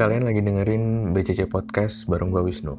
Kalian 0.00 0.24
lagi 0.24 0.40
dengerin 0.40 1.12
BCC 1.12 1.44
Podcast 1.44 2.08
bareng 2.08 2.32
gue 2.32 2.40
Wisnu. 2.40 2.72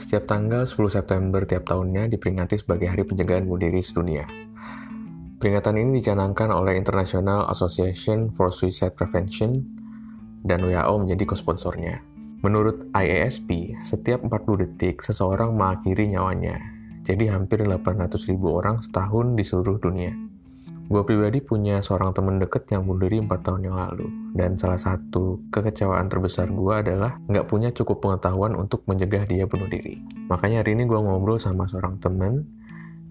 Setiap 0.00 0.24
tanggal 0.24 0.64
10 0.64 0.80
September 0.88 1.44
tiap 1.44 1.68
tahunnya 1.68 2.08
diperingati 2.08 2.56
sebagai 2.56 2.88
Hari 2.88 3.04
Pencegahan 3.04 3.44
Bunuh 3.44 3.68
Diri 3.68 3.84
Sedunia. 3.84 4.24
Peringatan 5.36 5.76
ini 5.76 6.00
dicanangkan 6.00 6.56
oleh 6.56 6.72
International 6.72 7.44
Association 7.52 8.32
for 8.32 8.48
Suicide 8.48 8.96
Prevention 8.96 9.60
dan 10.40 10.64
WHO 10.64 11.04
menjadi 11.04 11.36
kosponsornya. 11.36 12.00
Menurut 12.40 12.88
IASP, 12.96 13.76
setiap 13.84 14.24
40 14.24 14.64
detik 14.64 15.04
seseorang 15.04 15.52
mengakhiri 15.52 16.08
nyawanya. 16.16 16.56
Jadi 17.04 17.28
hampir 17.28 17.60
800 17.60 18.16
ribu 18.32 18.56
orang 18.56 18.80
setahun 18.80 19.36
di 19.36 19.44
seluruh 19.44 19.76
dunia. 19.76 20.27
Gue 20.88 21.04
pribadi 21.04 21.44
punya 21.44 21.84
seorang 21.84 22.16
temen 22.16 22.40
deket 22.40 22.64
yang 22.72 22.88
bunuh 22.88 23.04
diri 23.04 23.20
4 23.20 23.28
tahun 23.44 23.60
yang 23.60 23.76
lalu. 23.76 24.08
Dan 24.32 24.56
salah 24.56 24.80
satu 24.80 25.44
kekecewaan 25.52 26.08
terbesar 26.08 26.48
gue 26.48 26.74
adalah 26.80 27.20
nggak 27.28 27.44
punya 27.44 27.68
cukup 27.76 28.00
pengetahuan 28.00 28.56
untuk 28.56 28.88
mencegah 28.88 29.28
dia 29.28 29.44
bunuh 29.44 29.68
diri. 29.68 30.00
Makanya 30.32 30.64
hari 30.64 30.80
ini 30.80 30.88
gue 30.88 30.96
ngobrol 30.96 31.36
sama 31.36 31.68
seorang 31.68 32.00
temen. 32.00 32.48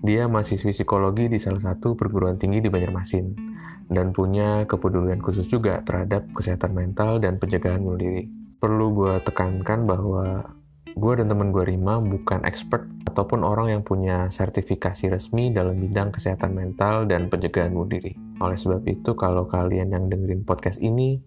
Dia 0.02 0.26
mahasiswi 0.26 0.74
psikologi 0.74 1.30
di 1.30 1.38
salah 1.38 1.62
satu 1.62 1.94
perguruan 1.94 2.42
tinggi 2.42 2.66
di 2.66 2.70
Banjarmasin. 2.74 3.38
Dan 3.86 4.10
punya 4.10 4.66
kepedulian 4.66 5.22
khusus 5.22 5.46
juga 5.46 5.86
terhadap 5.86 6.34
kesehatan 6.34 6.74
mental 6.74 7.22
dan 7.22 7.38
pencegahan 7.38 7.78
bunuh 7.78 8.02
diri. 8.02 8.26
Perlu 8.58 8.90
gue 8.98 9.14
tekankan 9.22 9.86
bahwa 9.86 10.57
gue 10.98 11.14
dan 11.22 11.30
temen 11.30 11.54
gue 11.54 11.62
Rima 11.62 12.02
bukan 12.02 12.42
expert 12.42 12.90
ataupun 13.06 13.46
orang 13.46 13.70
yang 13.70 13.84
punya 13.86 14.34
sertifikasi 14.34 15.14
resmi 15.14 15.54
dalam 15.54 15.78
bidang 15.78 16.10
kesehatan 16.10 16.58
mental 16.58 17.06
dan 17.06 17.30
pencegahan 17.30 17.70
bunuh 17.70 17.86
diri. 17.86 18.18
Oleh 18.42 18.58
sebab 18.58 18.82
itu, 18.90 19.14
kalau 19.14 19.46
kalian 19.46 19.94
yang 19.94 20.10
dengerin 20.10 20.42
podcast 20.42 20.82
ini 20.82 21.22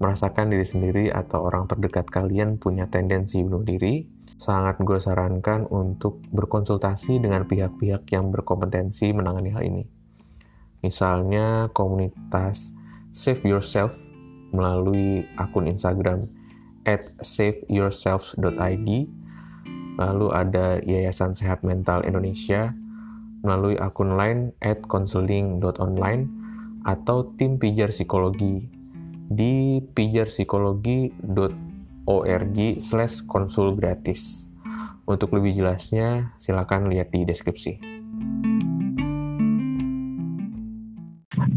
merasakan 0.00 0.48
diri 0.48 0.64
sendiri 0.64 1.04
atau 1.12 1.44
orang 1.44 1.68
terdekat 1.68 2.08
kalian 2.08 2.56
punya 2.56 2.88
tendensi 2.88 3.44
bunuh 3.44 3.60
diri, 3.60 4.08
sangat 4.24 4.80
gue 4.80 4.96
sarankan 4.96 5.68
untuk 5.68 6.24
berkonsultasi 6.32 7.20
dengan 7.20 7.44
pihak-pihak 7.44 8.08
yang 8.08 8.32
berkompetensi 8.32 9.12
menangani 9.12 9.50
hal 9.52 9.62
ini. 9.68 9.84
Misalnya 10.80 11.68
komunitas 11.76 12.72
Save 13.12 13.44
Yourself 13.44 13.92
melalui 14.56 15.28
akun 15.36 15.68
Instagram 15.68 16.39
at 16.84 17.12
saveyourselves.id 17.20 18.88
lalu 20.00 20.32
ada 20.32 20.80
Yayasan 20.80 21.36
Sehat 21.36 21.60
Mental 21.60 22.00
Indonesia 22.08 22.72
melalui 23.44 23.76
akun 23.76 24.16
lain 24.16 24.56
at 24.60 24.84
counseling.online 24.88 26.28
atau 26.84 27.32
tim 27.36 27.58
pijar 27.60 27.92
psikologi 27.92 28.68
di 29.30 29.78
pijarpsikologi.org 29.84 32.58
slash 32.80 33.22
konsul 33.28 33.76
gratis. 33.76 34.48
Untuk 35.04 35.36
lebih 35.36 35.52
jelasnya, 35.56 36.32
silakan 36.38 36.88
lihat 36.88 37.10
di 37.12 37.24
deskripsi. 37.26 37.80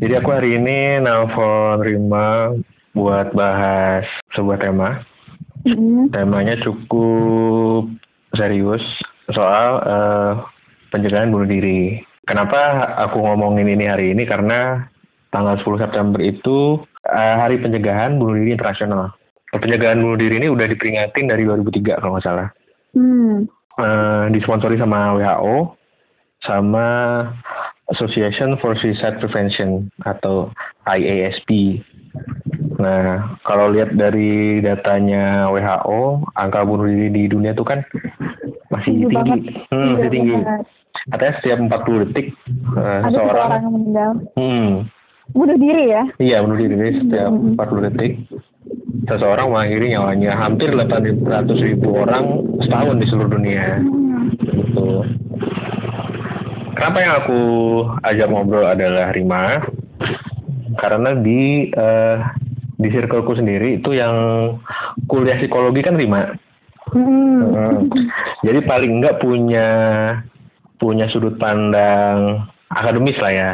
Jadi 0.03 0.19
aku 0.19 0.35
hari 0.35 0.59
ini 0.59 0.99
nelfon 0.99 1.79
Rima 1.79 2.51
buat 2.91 3.31
bahas 3.31 4.03
sebuah 4.35 4.59
tema 4.59 4.99
Mm. 5.63 6.11
Temanya 6.11 6.59
cukup 6.59 7.87
serius 8.35 8.83
soal 9.31 9.79
uh, 9.83 10.31
pencegahan 10.91 11.31
bunuh 11.31 11.47
diri. 11.47 12.03
Kenapa 12.27 12.91
aku 13.03 13.19
ngomongin 13.19 13.71
ini 13.71 13.87
hari 13.87 14.11
ini? 14.11 14.23
Karena 14.27 14.87
tanggal 15.31 15.59
10 15.59 15.83
September 15.83 16.19
itu 16.19 16.83
uh, 17.07 17.35
hari 17.39 17.59
pencegahan 17.59 18.19
bunuh 18.19 18.39
diri 18.39 18.55
internasional. 18.55 19.15
Pencegahan 19.53 20.01
bunuh 20.03 20.19
diri 20.19 20.39
ini 20.39 20.47
udah 20.49 20.67
diperingatin 20.67 21.29
dari 21.29 21.43
2003 21.47 21.99
kalau 21.99 22.17
nggak 22.17 22.25
salah. 22.25 22.49
Hmm. 22.95 23.47
Uh, 23.73 24.29
disponsori 24.29 24.77
sama 24.77 25.17
WHO, 25.17 25.73
sama 26.45 26.87
Association 27.91 28.55
for 28.61 28.77
Suicide 28.79 29.19
Prevention 29.19 29.91
atau 30.07 30.53
IASP. 30.87 31.81
Nah, 32.83 33.39
kalau 33.47 33.71
lihat 33.71 33.95
dari 33.95 34.59
datanya 34.59 35.47
WHO, 35.47 36.27
angka 36.35 36.67
bunuh 36.67 36.91
diri 36.91 37.07
di 37.15 37.23
dunia 37.31 37.55
itu 37.55 37.63
kan 37.63 37.79
masih 38.67 38.91
tinggi, 38.91 39.15
tinggi. 39.15 39.39
Hmm, 39.71 39.89
masih 39.95 40.03
iya, 40.03 40.11
tinggi. 40.11 40.33
Katanya 41.07 41.33
setiap 41.39 41.57
40 41.63 42.03
detik 42.07 42.27
uh, 42.75 42.99
Ada 43.07 43.15
seseorang 43.15 43.49
yang 43.63 43.73
meninggal. 43.73 44.11
Hmm. 44.35 44.69
Bunuh 45.31 45.57
diri 45.57 45.85
ya? 45.95 46.03
Iya, 46.19 46.37
bunuh 46.43 46.59
diri 46.59 46.75
setiap 46.99 47.31
hmm. 47.31 47.55
40 47.55 47.87
detik 47.87 48.11
seseorang 49.07 49.47
mengakhiri 49.47 49.95
nyawanya. 49.95 50.31
Hampir 50.35 50.69
800 50.75 51.23
ribu 51.63 51.87
orang 52.03 52.43
setahun 52.67 52.99
di 52.99 53.05
seluruh 53.07 53.31
dunia. 53.31 53.79
Hmm. 53.79 54.35
Gitu. 54.43 54.87
Kenapa 56.75 56.97
yang 56.99 57.13
aku 57.23 57.41
ajak 58.03 58.27
ngobrol 58.27 58.67
adalah 58.67 59.15
Rima? 59.15 59.63
Karena 60.75 61.15
di 61.15 61.71
uh, 61.79 62.42
di 62.83 62.89
circleku 62.91 63.33
sendiri 63.39 63.79
itu 63.79 63.95
yang 63.95 64.15
kuliah 65.07 65.39
psikologi 65.39 65.79
kan. 65.79 65.95
Hmm. 65.95 66.27
Hmm. 66.91 67.87
Jadi 68.43 68.59
paling 68.67 68.99
enggak 68.99 69.23
punya 69.23 69.67
punya 70.77 71.07
sudut 71.07 71.39
pandang 71.39 72.43
akademis 72.67 73.15
lah 73.23 73.31
ya 73.31 73.51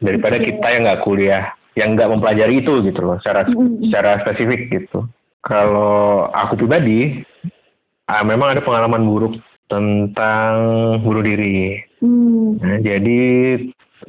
daripada 0.00 0.40
kita 0.40 0.64
yang 0.64 0.88
nggak 0.88 1.04
kuliah 1.04 1.52
yang 1.76 1.92
nggak 1.94 2.08
mempelajari 2.08 2.64
itu 2.64 2.80
gitu 2.88 3.00
loh 3.04 3.20
secara 3.20 3.44
hmm. 3.44 3.84
secara 3.92 4.24
spesifik 4.24 4.72
gitu. 4.72 5.04
Kalau 5.44 6.28
aku 6.32 6.56
pribadi 6.56 7.20
ah, 8.08 8.24
memang 8.24 8.56
ada 8.56 8.64
pengalaman 8.64 9.04
buruk 9.04 9.36
tentang 9.70 10.54
bunuh 11.04 11.22
diri. 11.22 11.78
Hmm. 12.02 12.58
Nah, 12.58 12.78
jadi 12.82 13.22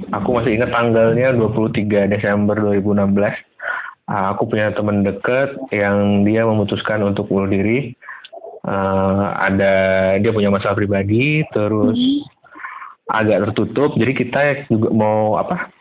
aku 0.09 0.29
masih 0.33 0.57
ingat 0.57 0.73
tanggalnya 0.73 1.37
23 1.37 2.09
Desember 2.09 2.55
2016 2.57 3.50
uh, 4.11 4.35
aku 4.35 4.51
punya 4.51 4.75
teman 4.75 5.07
dekat 5.07 5.55
yang 5.71 6.27
dia 6.27 6.43
memutuskan 6.43 6.99
untuk 7.07 7.31
bunuh 7.31 7.47
diri. 7.47 7.95
Uh, 8.61 9.33
ada 9.41 9.73
dia 10.21 10.29
punya 10.29 10.53
masalah 10.53 10.77
pribadi, 10.77 11.41
terus 11.49 11.97
hmm. 11.97 12.21
agak 13.09 13.49
tertutup. 13.49 13.97
Jadi 13.97 14.13
kita 14.13 14.39
juga 14.69 14.91
mau 14.93 15.39
apa? 15.39 15.71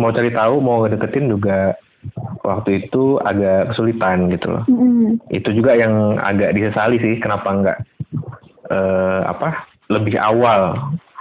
Mau 0.00 0.10
cari 0.10 0.34
tahu, 0.34 0.58
mau 0.58 0.82
deketin 0.90 1.30
juga 1.30 1.78
waktu 2.42 2.86
itu 2.86 3.18
agak 3.22 3.70
kesulitan 3.74 4.30
gitu 4.34 4.50
loh. 4.50 4.64
Hmm. 4.66 5.22
Itu 5.30 5.54
juga 5.54 5.78
yang 5.78 6.18
agak 6.18 6.58
disesali 6.58 6.98
sih, 6.98 7.22
kenapa 7.22 7.48
enggak 7.54 7.78
uh, 8.70 9.22
apa? 9.30 9.68
Lebih 9.86 10.18
awal 10.18 10.74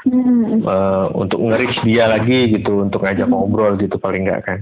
hmm. 0.06 0.66
uh, 0.66 1.14
untuk 1.14 1.42
nge 1.46 1.78
dia 1.86 2.10
lagi 2.10 2.58
gitu, 2.58 2.90
untuk 2.90 3.06
ngajak 3.06 3.30
hmm. 3.30 3.34
ngobrol 3.38 3.78
gitu 3.78 4.02
paling 4.02 4.26
enggak 4.26 4.42
kan. 4.46 4.60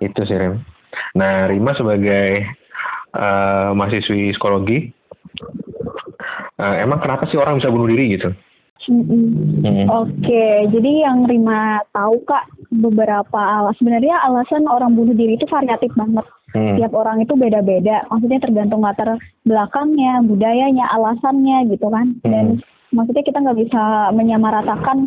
Itu 0.00 0.28
sih 0.28 0.36
Rem. 0.36 0.60
Nah, 1.16 1.48
Rima 1.48 1.72
sebagai 1.76 2.46
uh, 3.16 3.72
mahasiswi 3.76 4.32
psikologi, 4.32 4.92
uh, 6.60 6.74
emang 6.80 7.00
kenapa 7.00 7.28
sih 7.28 7.38
orang 7.40 7.60
bisa 7.60 7.72
bunuh 7.72 7.88
diri 7.88 8.16
gitu? 8.16 8.30
Mm-hmm. 8.82 9.86
Oke, 9.94 10.10
okay. 10.26 10.66
jadi 10.74 11.06
yang 11.06 11.30
Rima 11.30 11.86
tahu 11.94 12.18
kak 12.26 12.50
beberapa 12.74 13.38
alasan 13.38 13.78
sebenarnya 13.78 14.18
alasan 14.26 14.66
orang 14.66 14.98
bunuh 14.98 15.14
diri 15.14 15.38
itu 15.38 15.46
variatif 15.46 15.94
banget. 15.94 16.26
Hmm. 16.52 16.76
Tiap 16.76 16.92
orang 16.92 17.22
itu 17.22 17.32
beda-beda. 17.38 18.04
Maksudnya 18.10 18.42
tergantung 18.42 18.82
latar 18.82 19.16
belakangnya, 19.46 20.20
budayanya, 20.26 20.84
alasannya 20.98 21.70
gitu 21.70 21.86
kan. 21.88 22.18
Hmm. 22.26 22.28
Dan 22.28 22.46
maksudnya 22.92 23.24
kita 23.24 23.40
nggak 23.40 23.60
bisa 23.64 24.12
menyamaratakan 24.12 24.98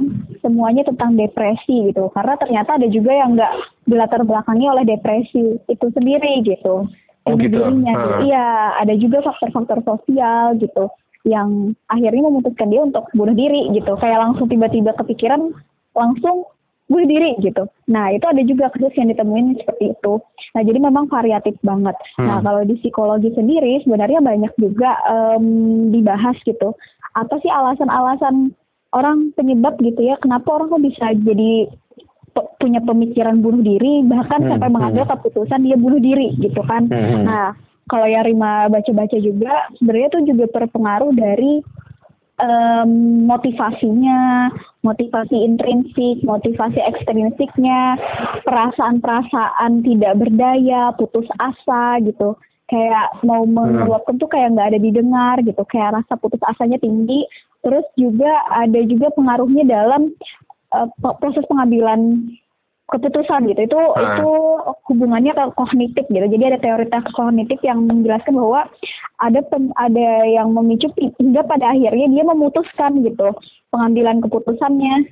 semuanya 0.41 0.83
tentang 0.89 1.13
depresi 1.13 1.93
gitu 1.93 2.09
karena 2.17 2.33
ternyata 2.41 2.81
ada 2.81 2.87
juga 2.89 3.13
yang 3.13 3.37
nggak 3.37 3.53
dilatar 3.85 4.21
belakangi 4.25 4.65
oleh 4.65 4.83
depresi 4.85 5.61
itu 5.69 5.85
sendiri 5.93 6.41
gitu 6.41 6.89
oh, 7.25 7.33
gitu. 7.37 7.57
Dirinya, 7.57 8.21
iya 8.25 8.77
ada 8.81 8.93
juga 8.97 9.21
faktor-faktor 9.25 9.81
sosial 9.85 10.57
gitu 10.61 10.89
yang 11.25 11.73
akhirnya 11.89 12.29
memutuskan 12.29 12.69
dia 12.69 12.85
untuk 12.85 13.09
bunuh 13.17 13.33
diri 13.33 13.73
gitu 13.73 13.97
kayak 13.97 14.21
langsung 14.21 14.45
tiba-tiba 14.45 14.93
kepikiran 14.93 15.53
langsung 15.97 16.45
bunuh 16.85 17.09
diri 17.09 17.33
gitu. 17.41 17.65
Nah 17.89 18.13
itu 18.13 18.21
ada 18.29 18.45
juga 18.45 18.69
kasus 18.69 18.93
yang 18.93 19.09
ditemuin 19.09 19.57
seperti 19.57 19.97
itu. 19.97 20.21
Nah 20.53 20.61
jadi 20.61 20.77
memang 20.77 21.09
variatif 21.09 21.57
banget. 21.65 21.97
Hmm. 22.21 22.29
Nah 22.29 22.37
kalau 22.45 22.61
di 22.61 22.77
psikologi 22.77 23.33
sendiri 23.33 23.81
sebenarnya 23.81 24.21
banyak 24.21 24.53
juga 24.61 24.93
um, 25.09 25.45
dibahas 25.89 26.37
gitu 26.45 26.77
apa 27.15 27.39
sih 27.41 27.49
alasan-alasan 27.49 28.51
orang 28.91 29.31
penyebab 29.39 29.79
gitu 29.79 30.03
ya 30.03 30.19
kenapa 30.19 30.45
orang 30.51 30.67
kok 30.71 30.83
bisa 30.83 31.05
jadi 31.23 31.71
punya 32.59 32.83
pemikiran 32.83 33.39
bunuh 33.39 33.63
diri 33.63 34.03
bahkan 34.03 34.43
hmm, 34.43 34.49
sampai 34.51 34.69
mengambil 34.71 35.03
hmm. 35.07 35.11
keputusan 35.15 35.63
dia 35.63 35.77
bunuh 35.79 36.01
diri 36.01 36.35
gitu 36.43 36.59
kan 36.67 36.87
hmm. 36.91 36.99
hmm. 36.99 37.23
nah 37.23 37.55
kalau 37.85 38.09
yang 38.09 38.25
Rima 38.25 38.65
baca-baca 38.67 39.17
juga 39.21 39.69
sebenarnya 39.77 40.09
itu 40.09 40.19
juga 40.33 40.45
berpengaruh 40.49 41.11
dari 41.13 41.61
um, 42.41 42.89
motivasinya 43.29 44.51
motivasi 44.81 45.37
intrinsik 45.37 46.25
motivasi 46.25 46.81
ekstrinsiknya 46.81 47.95
perasaan-perasaan 48.43 49.85
tidak 49.85 50.13
berdaya 50.19 50.91
putus 50.97 51.29
asa 51.39 52.01
gitu 52.03 52.35
kayak 52.65 53.21
mau 53.21 53.45
meluapkan 53.45 54.17
tuh 54.17 54.25
kayak 54.25 54.57
nggak 54.57 54.73
ada 54.73 54.79
didengar 54.81 55.37
gitu 55.45 55.61
kayak 55.69 56.01
rasa 56.01 56.17
putus 56.17 56.41
asanya 56.49 56.81
tinggi 56.81 57.23
terus 57.61 57.85
juga 57.97 58.29
ada 58.53 58.81
juga 58.85 59.13
pengaruhnya 59.13 59.65
dalam 59.65 60.13
uh, 60.73 60.87
proses 61.21 61.45
pengambilan 61.51 62.31
keputusan 62.85 63.49
gitu 63.49 63.61
itu 63.65 63.79
uh. 63.81 63.97
itu 63.97 64.31
hubungannya 64.93 65.33
ke 65.33 65.43
kognitif 65.57 66.05
gitu 66.05 66.25
jadi 66.25 66.53
ada 66.53 66.59
teori 66.61 66.85
kognitif 67.17 67.57
yang 67.65 67.89
menjelaskan 67.89 68.37
bahwa 68.37 68.69
ada 69.25 69.41
pem, 69.49 69.73
ada 69.79 70.07
yang 70.29 70.53
memicu 70.53 70.91
hingga 70.97 71.41
pada 71.49 71.73
akhirnya 71.73 72.07
dia 72.13 72.23
memutuskan 72.23 73.01
gitu 73.01 73.33
pengambilan 73.73 74.21
keputusannya 74.21 75.09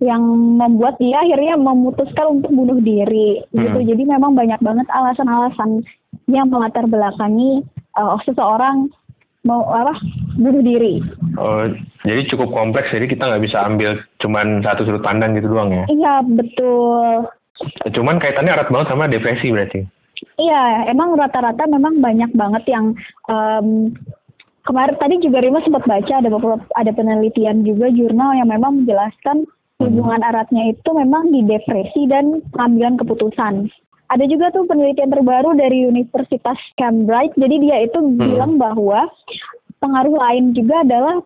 yang 0.00 0.22
membuat 0.56 0.96
dia 0.96 1.20
akhirnya 1.20 1.60
memutuskan 1.60 2.40
untuk 2.40 2.52
bunuh 2.52 2.80
diri 2.80 3.44
gitu. 3.52 3.78
hmm. 3.80 3.88
jadi 3.88 4.02
memang 4.16 4.32
banyak 4.32 4.60
banget 4.60 4.88
alasan-alasan 4.92 5.84
yang 6.28 6.48
melatar 6.48 6.84
belakangi 6.88 7.64
uh, 7.96 8.16
seseorang 8.24 8.88
mau 9.44 9.64
apa 9.72 9.96
bunuh 10.36 10.60
diri. 10.60 11.00
Oh, 11.40 11.64
jadi 12.04 12.22
cukup 12.32 12.52
kompleks. 12.52 12.92
Jadi 12.92 13.12
kita 13.12 13.28
nggak 13.28 13.44
bisa 13.44 13.58
ambil 13.64 14.00
cuman 14.24 14.64
satu 14.64 14.88
sudut 14.88 15.04
pandang 15.04 15.36
gitu 15.36 15.52
doang 15.52 15.72
ya? 15.72 15.84
Iya 15.88 16.14
betul. 16.24 17.28
Cuman 17.92 18.16
kaitannya 18.16 18.56
erat 18.56 18.72
banget 18.72 18.88
sama 18.88 19.10
depresi 19.10 19.52
berarti? 19.52 19.84
Iya, 20.40 20.88
emang 20.92 21.16
rata-rata 21.16 21.64
memang 21.68 22.00
banyak 22.00 22.32
banget 22.36 22.64
yang 22.68 22.96
um, 23.28 23.92
kemarin 24.64 24.96
tadi 25.00 25.20
juga 25.20 25.44
Rima 25.44 25.60
sempat 25.64 25.84
baca 25.84 26.12
ada 26.20 26.28
beberapa 26.28 26.64
ada 26.76 26.92
penelitian 26.92 27.64
juga 27.64 27.88
jurnal 27.92 28.36
yang 28.36 28.48
memang 28.48 28.84
menjelaskan 28.84 29.44
hmm. 29.44 29.80
hubungan 29.80 30.20
eratnya 30.24 30.72
itu 30.72 30.90
memang 30.92 31.32
di 31.32 31.44
depresi 31.44 32.08
dan 32.08 32.44
pengambilan 32.52 33.00
keputusan 33.00 33.68
ada 34.10 34.24
juga 34.26 34.50
tuh 34.50 34.66
penelitian 34.66 35.14
terbaru 35.14 35.54
dari 35.54 35.86
Universitas 35.86 36.58
Cambridge. 36.74 37.30
Jadi 37.38 37.56
dia 37.62 37.86
itu 37.86 37.98
hmm. 38.02 38.18
bilang 38.18 38.52
bahwa 38.58 39.06
pengaruh 39.78 40.18
lain 40.18 40.50
juga 40.52 40.82
adalah 40.82 41.22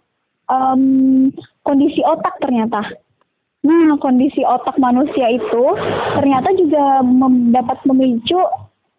um, 0.49 1.31
kondisi 1.65 2.01
otak 2.05 2.37
ternyata. 2.41 2.85
Nah, 3.65 3.97
kondisi 3.97 4.45
otak 4.45 4.77
manusia 4.77 5.25
itu 5.33 5.65
ternyata 6.21 6.53
juga 6.53 7.01
mem 7.01 7.49
dapat 7.49 7.81
memicu 7.89 8.37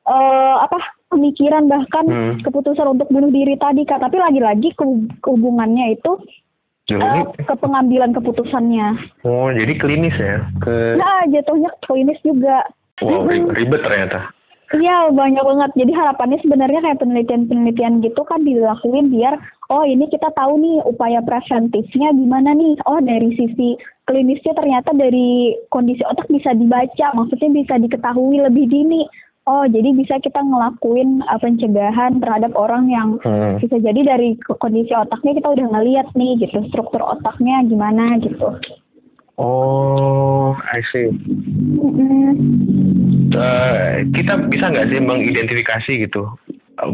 uh, 0.09 0.56
apa 0.65 0.81
pemikiran 1.13 1.69
bahkan 1.69 2.06
hmm. 2.09 2.33
keputusan 2.42 2.97
untuk 2.97 3.06
bunuh 3.13 3.30
diri 3.30 3.53
tadi 3.62 3.86
kak. 3.86 4.01
Tapi 4.01 4.18
lagi-lagi 4.18 4.74
ke 4.74 4.86
hubungannya 5.30 5.94
itu 5.94 6.18
uh, 6.97 7.30
ke 7.38 7.53
pengambilan 7.62 8.18
keputusannya. 8.18 8.98
Oh, 9.21 9.53
jadi 9.53 9.74
klinis 9.77 10.18
ya? 10.18 10.41
Ke... 10.57 10.98
Nah, 10.98 11.30
jatuhnya 11.30 11.69
klinis 11.86 12.18
juga. 12.25 12.65
Wow, 13.06 13.27
ribet 13.30 13.86
ternyata. 13.86 14.33
Iya 14.74 15.13
banyak 15.13 15.44
banget. 15.45 15.71
Jadi 15.77 15.91
harapannya 15.94 16.41
sebenarnya 16.41 16.80
kayak 16.81 16.98
penelitian-penelitian 16.98 18.01
gitu 18.01 18.21
kan 18.25 18.41
dilakuin 18.41 19.13
biar 19.13 19.38
oh 19.69 19.83
ini 19.85 20.06
kita 20.09 20.29
tahu 20.33 20.59
nih 20.62 20.77
upaya 20.85 21.19
preventifnya 21.21 22.13
gimana 22.13 22.53
nih. 22.53 22.77
Oh 22.85 23.01
dari 23.01 23.33
sisi 23.38 23.79
klinisnya 24.06 24.53
ternyata 24.53 24.94
dari 24.94 25.57
kondisi 25.73 26.06
otak 26.06 26.29
bisa 26.29 26.53
dibaca, 26.53 27.07
maksudnya 27.17 27.50
bisa 27.53 27.79
diketahui 27.81 28.38
lebih 28.41 28.69
dini. 28.69 29.06
Oh 29.45 29.69
jadi 29.69 29.94
bisa 29.94 30.17
kita 30.25 30.41
ngelakuin 30.41 31.21
uh, 31.29 31.38
pencegahan 31.38 32.17
terhadap 32.17 32.57
orang 32.57 32.89
yang 32.89 33.21
hmm. 33.21 33.62
bisa 33.62 33.77
jadi 33.77 34.01
dari 34.01 34.33
kondisi 34.57 34.89
otaknya 34.89 35.38
kita 35.38 35.53
udah 35.53 35.67
ngeliat 35.69 36.07
nih 36.17 36.41
gitu 36.41 36.65
struktur 36.73 37.06
otaknya 37.06 37.62
gimana 37.69 38.17
gitu. 38.25 38.57
Oh, 39.35 40.56
I 40.71 40.79
see. 40.95 41.12
Uh, 43.35 44.07
kita 44.15 44.33
bisa 44.47 44.65
nggak 44.71 44.88
sih 44.88 45.00
mengidentifikasi 45.03 45.91
gitu, 46.07 46.23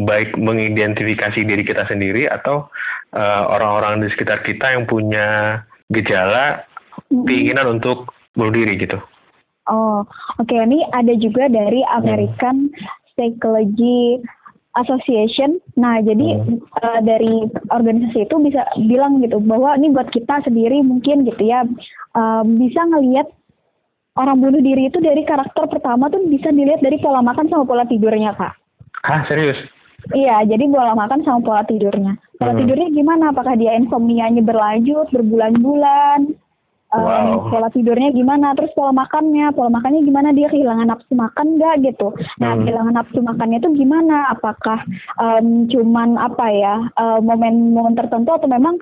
baik 0.05 0.35
mengidentifikasi 0.39 1.39
diri 1.43 1.63
kita 1.65 1.87
sendiri 1.87 2.27
atau 2.29 2.67
uh, 3.15 3.43
orang-orang 3.51 4.05
di 4.05 4.07
sekitar 4.13 4.43
kita 4.43 4.75
yang 4.75 4.87
punya 4.87 5.59
gejala 5.91 6.63
keinginan 7.11 7.79
untuk 7.79 8.11
bunuh 8.35 8.53
diri 8.55 8.79
gitu? 8.79 8.97
Oh, 9.69 10.03
oke. 10.41 10.47
Okay. 10.47 10.59
Ini 10.63 10.79
ada 10.95 11.13
juga 11.19 11.51
dari 11.51 11.83
American 11.91 12.71
Psychology 13.13 14.19
association. 14.79 15.59
Nah, 15.75 15.99
jadi 15.99 16.39
hmm. 16.39 16.63
uh, 16.79 16.99
dari 17.03 17.47
organisasi 17.69 18.25
itu 18.25 18.35
bisa 18.39 18.63
bilang 18.87 19.19
gitu 19.19 19.37
bahwa 19.43 19.75
ini 19.75 19.91
buat 19.91 20.07
kita 20.09 20.47
sendiri 20.47 20.79
mungkin 20.79 21.27
gitu 21.27 21.43
ya 21.43 21.67
uh, 22.15 22.43
bisa 22.47 22.81
ngelihat 22.87 23.27
orang 24.15 24.39
bunuh 24.39 24.63
diri 24.63 24.87
itu 24.91 24.99
dari 24.99 25.23
karakter 25.23 25.67
pertama 25.71 26.11
tuh 26.11 26.23
bisa 26.27 26.51
dilihat 26.51 26.83
dari 26.83 26.99
pola 26.99 27.23
makan 27.23 27.47
sama 27.51 27.63
pola 27.67 27.83
tidurnya 27.87 28.35
kak. 28.35 28.55
Hah 29.07 29.23
serius? 29.27 29.59
Iya, 30.09 30.43
jadi 30.49 30.65
pola 30.67 30.97
makan 30.97 31.21
sama 31.21 31.39
pola 31.45 31.61
tidurnya. 31.69 32.17
Pola 32.41 32.57
hmm. 32.57 32.59
tidurnya 32.65 32.89
gimana? 32.89 33.23
Apakah 33.29 33.53
dia 33.53 33.77
insomnia-nya 33.77 34.41
berlanjut 34.41 35.13
berbulan-bulan? 35.13 36.33
wow. 36.91 37.47
pola 37.47 37.71
tidurnya 37.71 38.11
gimana, 38.11 38.51
terus 38.51 38.75
pola 38.75 38.91
makannya, 38.91 39.55
pola 39.55 39.71
makannya 39.71 40.03
gimana 40.03 40.35
dia 40.35 40.51
kehilangan 40.51 40.91
nafsu 40.91 41.13
makan 41.15 41.55
nggak 41.55 41.75
gitu. 41.87 42.11
Nah 42.43 42.51
hmm. 42.51 42.67
kehilangan 42.67 42.95
nafsu 42.99 43.19
makannya 43.23 43.57
itu 43.63 43.69
gimana? 43.79 44.17
Apakah 44.35 44.79
um, 45.15 45.71
cuman 45.71 46.19
apa 46.19 46.45
ya 46.51 46.75
momen-momen 47.23 47.95
uh, 47.95 47.99
tertentu 48.03 48.35
atau 48.35 48.47
memang 48.51 48.75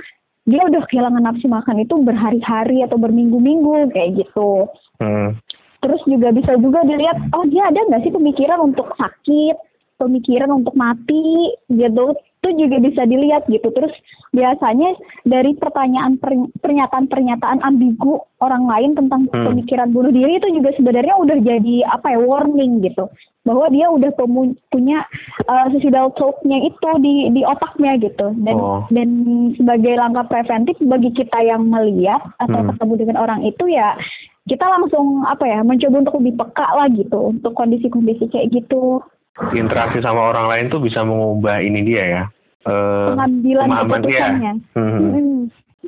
dia 0.49 0.65
udah 0.65 0.81
kehilangan 0.89 1.21
nafsu 1.21 1.45
makan 1.45 1.85
itu 1.85 1.93
berhari-hari 2.01 2.81
atau 2.81 2.97
berminggu-minggu 2.97 3.93
kayak 3.93 4.25
gitu. 4.25 4.65
Hmm. 4.97 5.37
Terus 5.79 6.01
juga 6.09 6.35
bisa 6.35 6.59
juga 6.59 6.83
dilihat, 6.83 7.31
oh 7.31 7.45
dia 7.47 7.69
ada 7.71 7.79
nggak 7.87 8.03
sih 8.03 8.11
pemikiran 8.11 8.59
untuk 8.59 8.91
sakit, 8.99 9.55
pemikiran 9.99 10.49
untuk 10.49 10.73
mati 10.79 11.53
gitu 11.67 12.15
itu 12.39 12.49
juga 12.55 12.79
bisa 12.79 13.03
dilihat 13.03 13.43
gitu. 13.51 13.67
Terus 13.67 13.91
biasanya 14.31 14.95
dari 15.27 15.51
pertanyaan 15.59 16.15
pernyataan-pernyataan 16.63 17.59
ambigu 17.59 18.23
orang 18.39 18.63
lain 18.63 18.91
tentang 18.95 19.27
hmm. 19.27 19.43
pemikiran 19.51 19.91
bunuh 19.91 20.15
diri 20.15 20.39
itu 20.39 20.47
juga 20.55 20.71
sebenarnya 20.79 21.19
udah 21.19 21.37
jadi 21.43 21.75
apa 21.91 22.15
ya 22.15 22.19
warning 22.23 22.79
gitu 22.79 23.11
bahwa 23.43 23.65
dia 23.73 23.91
udah 23.91 24.11
punya 24.71 25.03
uh, 25.49 25.65
suicidal 25.73 26.13
thought-nya 26.15 26.63
itu 26.63 26.89
di 27.03 27.33
di 27.33 27.41
otaknya 27.43 27.97
gitu 27.99 28.31
dan 28.45 28.55
oh. 28.55 28.85
dan 28.93 29.09
sebagai 29.57 29.97
langkah 29.97 30.27
preventif 30.29 30.77
bagi 30.85 31.11
kita 31.11 31.39
yang 31.43 31.67
melihat 31.67 32.23
atau 32.39 32.59
hmm. 32.61 32.67
ketemu 32.71 32.93
dengan 33.03 33.17
orang 33.19 33.41
itu 33.43 33.67
ya 33.67 33.97
kita 34.47 34.65
langsung 34.65 35.25
apa 35.25 35.45
ya 35.45 35.59
mencoba 35.61 36.07
untuk 36.07 36.17
lebih 36.21 36.39
peka 36.39 36.67
lah 36.77 36.87
gitu 36.93 37.35
untuk 37.35 37.53
kondisi-kondisi 37.53 38.29
kayak 38.31 38.49
gitu 38.53 39.03
interaksi 39.55 40.03
sama 40.03 40.31
orang 40.33 40.47
lain 40.51 40.65
tuh 40.67 40.83
bisa 40.83 41.01
mengubah 41.01 41.63
ini 41.63 41.81
dia 41.85 42.03
ya 42.05 42.23
uh, 42.67 43.15
pengambilan 43.15 43.67
keputusannya. 43.67 44.53
Hmm. 44.75 44.91
Hmm. 44.91 45.39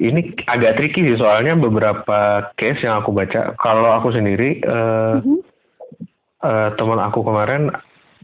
Ini 0.02 0.22
agak 0.48 0.80
tricky 0.80 1.04
sih 1.04 1.18
soalnya 1.20 1.54
beberapa 1.60 2.50
case 2.56 2.82
yang 2.82 3.04
aku 3.04 3.12
baca. 3.12 3.54
Kalau 3.60 3.92
aku 3.92 4.16
sendiri 4.16 4.64
uh, 4.66 5.20
hmm. 5.20 5.40
uh, 6.42 6.70
teman 6.80 7.02
aku 7.04 7.22
kemarin 7.22 7.70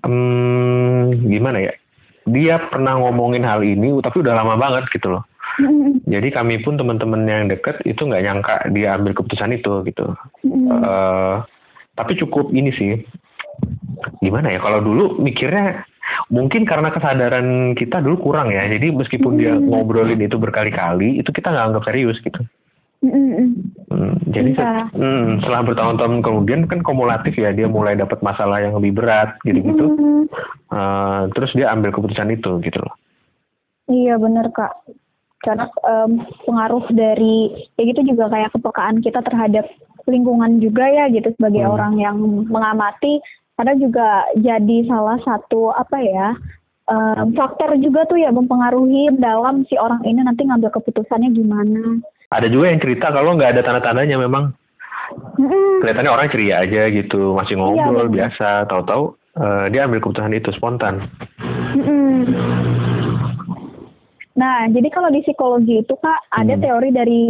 um, 0.07 1.11
gimana 1.27 1.67
ya? 1.69 1.73
Dia 2.27 2.59
pernah 2.67 2.99
ngomongin 2.99 3.43
hal 3.43 3.63
ini 3.63 3.93
tapi 4.03 4.19
udah 4.23 4.33
lama 4.35 4.55
banget 4.55 4.89
gitu 4.95 5.19
loh. 5.19 5.23
Hmm. 5.57 5.99
Jadi 6.07 6.31
kami 6.33 6.61
pun 6.61 6.77
teman-teman 6.77 7.25
yang 7.27 7.49
deket 7.49 7.81
itu 7.83 8.05
nggak 8.05 8.23
nyangka 8.23 8.55
dia 8.71 8.95
ambil 8.95 9.13
keputusan 9.13 9.53
itu 9.57 9.83
gitu. 9.85 10.05
Hmm. 10.47 10.67
Uh, 10.71 11.35
tapi 11.97 12.13
cukup 12.17 12.53
ini 12.53 12.69
sih 12.77 13.01
gimana 14.21 14.53
ya 14.53 14.59
kalau 14.61 14.79
dulu 14.81 15.17
mikirnya 15.21 15.83
mungkin 16.31 16.63
karena 16.63 16.89
kesadaran 16.93 17.75
kita 17.75 17.99
dulu 17.99 18.31
kurang 18.31 18.53
ya 18.53 18.63
jadi 18.67 18.93
meskipun 18.95 19.33
dia 19.39 19.53
hmm. 19.55 19.67
ngobrolin 19.67 20.21
itu 20.21 20.39
berkali-kali 20.39 21.19
itu 21.19 21.29
kita 21.31 21.51
nggak 21.51 21.67
anggap 21.73 21.83
serius 21.87 22.17
gitu 22.23 22.41
Hmm, 22.97 24.17
jadi 24.25 24.57
ya. 24.57 24.89
hmm, 24.89 25.45
setelah 25.45 25.61
bertahun-tahun 25.69 26.25
kemudian 26.25 26.65
kan 26.65 26.81
kumulatif 26.81 27.37
ya 27.37 27.53
dia 27.53 27.69
mulai 27.69 27.93
dapat 27.93 28.25
masalah 28.25 28.57
yang 28.57 28.73
lebih 28.81 28.97
berat 28.97 29.37
gitu-gitu. 29.45 29.85
Hmm. 29.85 30.25
Uh, 30.73 31.29
terus 31.37 31.53
dia 31.53 31.69
ambil 31.69 31.93
keputusan 31.93 32.33
itu 32.33 32.57
gitu 32.65 32.81
loh. 32.81 32.97
Iya 33.85 34.17
benar 34.17 34.49
kak. 34.49 34.73
Karena 35.45 35.69
um, 35.85 36.25
pengaruh 36.49 36.89
dari 36.89 37.69
ya 37.77 37.85
gitu 37.85 38.01
juga 38.17 38.33
kayak 38.33 38.57
kepekaan 38.57 39.05
kita 39.05 39.21
terhadap 39.21 39.69
lingkungan 40.09 40.57
juga 40.57 40.89
ya 40.89 41.05
gitu 41.13 41.29
sebagai 41.37 41.69
hmm. 41.69 41.73
orang 41.77 41.93
yang 42.01 42.17
mengamati 42.49 43.21
karena 43.57 43.73
juga 43.81 44.07
jadi 44.37 44.77
salah 44.85 45.17
satu 45.25 45.73
apa 45.73 45.97
ya 45.97 46.37
um, 46.87 47.33
faktor 47.33 47.73
juga 47.81 48.05
tuh 48.05 48.21
ya 48.21 48.29
mempengaruhi 48.29 49.11
dalam 49.17 49.65
si 49.65 49.75
orang 49.81 50.01
ini 50.05 50.21
nanti 50.21 50.45
ngambil 50.45 50.69
keputusannya 50.77 51.33
gimana. 51.33 51.99
Ada 52.29 52.51
juga 52.51 52.69
yang 52.69 52.81
cerita 52.83 53.09
kalau 53.09 53.33
nggak 53.33 53.57
ada 53.57 53.61
tanda-tandanya 53.65 54.19
memang 54.19 54.53
mm-hmm. 55.41 55.81
kelihatannya 55.81 56.11
orang 56.11 56.29
ceria 56.29 56.61
aja 56.61 56.91
gitu, 56.91 57.33
masih 57.33 57.55
iya, 57.55 57.61
ngobrol 57.63 58.07
iya, 58.11 58.15
biasa, 58.21 58.49
tahu-tahu 58.69 59.03
uh, 59.39 59.65
dia 59.73 59.87
ambil 59.87 60.05
keputusan 60.05 60.37
itu 60.37 60.51
spontan. 60.53 61.07
Mm-hmm. 61.73 62.21
Nah, 64.37 64.69
jadi 64.69 64.87
kalau 64.93 65.09
di 65.09 65.25
psikologi 65.25 65.81
itu 65.81 65.97
kak 65.97 66.29
ada 66.29 66.53
hmm. 66.53 66.61
teori 66.61 66.89
dari 66.93 67.23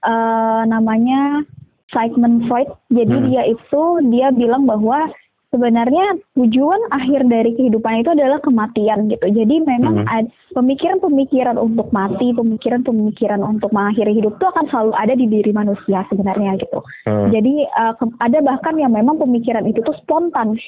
uh, 0.00 0.64
namanya 0.64 1.44
Sigmund 1.92 2.48
Freud. 2.48 2.72
Jadi 2.88 3.16
hmm. 3.20 3.26
dia 3.28 3.42
itu 3.52 3.82
dia 4.08 4.32
bilang 4.32 4.64
bahwa 4.64 5.12
sebenarnya 5.48 6.20
tujuan 6.36 6.92
akhir 6.92 7.24
dari 7.24 7.56
kehidupan 7.56 8.04
itu 8.04 8.12
adalah 8.12 8.36
kematian 8.44 9.08
gitu. 9.08 9.26
Jadi 9.32 9.64
memang 9.64 10.04
Hmm. 10.04 10.28
pemikiran-pemikiran 10.52 11.56
untuk 11.56 11.88
mati, 11.88 12.36
pemikiran-pemikiran 12.36 13.40
untuk 13.40 13.72
mengakhiri 13.72 14.12
hidup 14.12 14.36
itu 14.36 14.46
akan 14.46 14.64
selalu 14.68 14.92
ada 14.96 15.14
di 15.16 15.26
diri 15.26 15.52
manusia 15.56 16.04
sebenarnya 16.12 16.60
gitu. 16.60 16.84
Hmm. 17.08 17.32
Jadi 17.32 17.64
uh, 17.64 17.94
ada 18.20 18.38
bahkan 18.44 18.76
yang 18.76 18.92
memang 18.92 19.16
pemikiran 19.16 19.64
itu 19.64 19.80
tuh 19.80 19.96
spontan, 20.04 20.60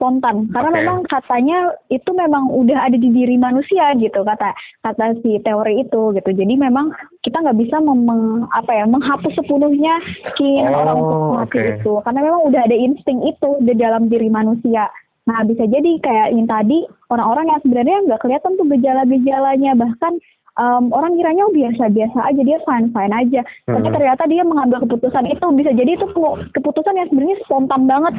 spontan. 0.00 0.48
Karena 0.48 0.72
Oke. 0.72 0.78
memang 0.80 0.98
katanya 1.12 1.58
itu 1.92 2.08
memang 2.16 2.48
udah 2.48 2.88
ada 2.88 2.96
di 2.96 3.12
diri 3.12 3.36
manusia 3.36 3.92
gitu 4.00 4.24
kata 4.24 4.56
kata 4.80 5.20
si 5.20 5.36
teori 5.44 5.84
itu 5.84 6.16
gitu. 6.16 6.30
Jadi 6.32 6.56
memang 6.56 6.88
kita 7.20 7.44
nggak 7.44 7.60
bisa 7.60 7.76
mem- 7.84 8.08
meng- 8.08 8.48
apa 8.56 8.72
ya 8.72 8.88
menghapus 8.88 9.36
sepenuhnya 9.36 10.00
keinginan 10.40 10.72
Oh, 10.72 10.80
orang 10.80 10.96
untuk 10.96 11.20
mati 11.20 11.44
oke. 11.44 11.62
itu. 11.76 11.92
Karena 12.00 12.20
memang 12.24 12.42
udah 12.48 12.60
ada 12.64 12.76
insting 12.80 13.20
itu 13.28 13.48
di 13.60 13.76
dalam 13.76 14.08
diri 14.08 14.32
manusia. 14.32 14.88
Nah 15.28 15.44
bisa 15.44 15.68
jadi 15.68 16.00
kayak 16.00 16.32
yang 16.32 16.48
tadi 16.48 16.88
orang-orang 17.12 17.52
yang 17.52 17.60
sebenarnya 17.60 17.98
nggak 18.08 18.20
kelihatan 18.24 18.56
tuh 18.56 18.66
gejala-gejalanya 18.72 19.76
bahkan 19.76 20.16
em, 20.60 20.84
orang 20.92 21.16
kiranya 21.16 21.44
biasa-biasa 21.48 22.18
aja 22.22 22.42
dia 22.42 22.58
fine-fine 22.62 23.14
aja 23.16 23.40
tapi 23.64 23.80
Hmm. 23.82 23.96
ternyata 23.96 24.22
dia 24.26 24.44
mengambil 24.44 24.84
keputusan 24.84 25.24
itu 25.26 25.46
bisa 25.56 25.72
jadi 25.72 25.96
itu 25.96 26.04
ke- 26.06 26.38
keputusan 26.52 26.94
yang 26.94 27.08
sebenarnya 27.08 27.38
spontan 27.42 27.88
banget 27.88 28.14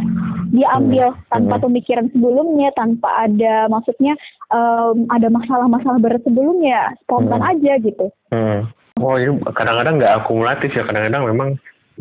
dia 0.49 0.67
ambil 0.73 1.13
tanpa 1.29 1.55
Hmm. 1.55 1.63
pemikiran 1.69 2.09
sebelumnya 2.09 2.73
tanpa 2.73 3.09
ada 3.21 3.69
maksudnya 3.69 4.17
em, 4.49 5.05
ada 5.07 5.27
masalah-masalah 5.29 6.01
berat 6.01 6.25
sebelumnya 6.25 6.97
spontan 7.05 7.39
Hmm. 7.39 7.51
aja 7.53 7.73
gitu 7.79 8.09
Hmm. 8.33 8.65
Oh 8.99 9.15
ini 9.15 9.33
kadang-kadang 9.51 9.97
nggak 9.97 10.15
akumulatif 10.19 10.73
ya 10.73 10.83
kadang-kadang 10.83 11.25
memang 11.25 11.49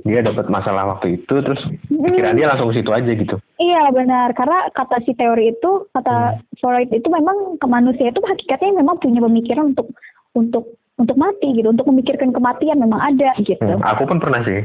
dia 0.01 0.25
dapat 0.25 0.49
masalah 0.49 0.97
waktu 0.97 1.21
itu 1.21 1.35
terus 1.41 1.61
pikiran 1.87 2.33
dia 2.33 2.49
langsung 2.49 2.73
ke 2.73 2.81
situ 2.81 2.89
aja 2.89 3.11
gitu. 3.11 3.37
Iya 3.59 3.93
benar 3.93 4.33
karena 4.33 4.73
kata 4.73 5.05
si 5.05 5.13
teori 5.13 5.53
itu 5.53 5.71
kata 5.93 6.17
Hmm. 6.35 6.41
Freud 6.57 6.89
itu 6.89 7.09
memang 7.09 7.61
ke 7.61 7.67
manusia 7.67 8.09
itu 8.09 8.21
hakikatnya 8.21 8.81
memang 8.81 8.97
punya 8.97 9.21
pemikiran 9.21 9.77
untuk 9.77 9.93
untuk 10.35 10.77
untuk 11.01 11.17
mati 11.17 11.57
gitu 11.57 11.73
untuk 11.73 11.89
memikirkan 11.89 12.31
kematian 12.31 12.79
memang 12.79 13.01
ada 13.01 13.33
gitu. 13.41 13.65
Hmm, 13.65 13.85
Aku 13.97 14.05
pun 14.05 14.21
pernah 14.21 14.45
sih. 14.45 14.61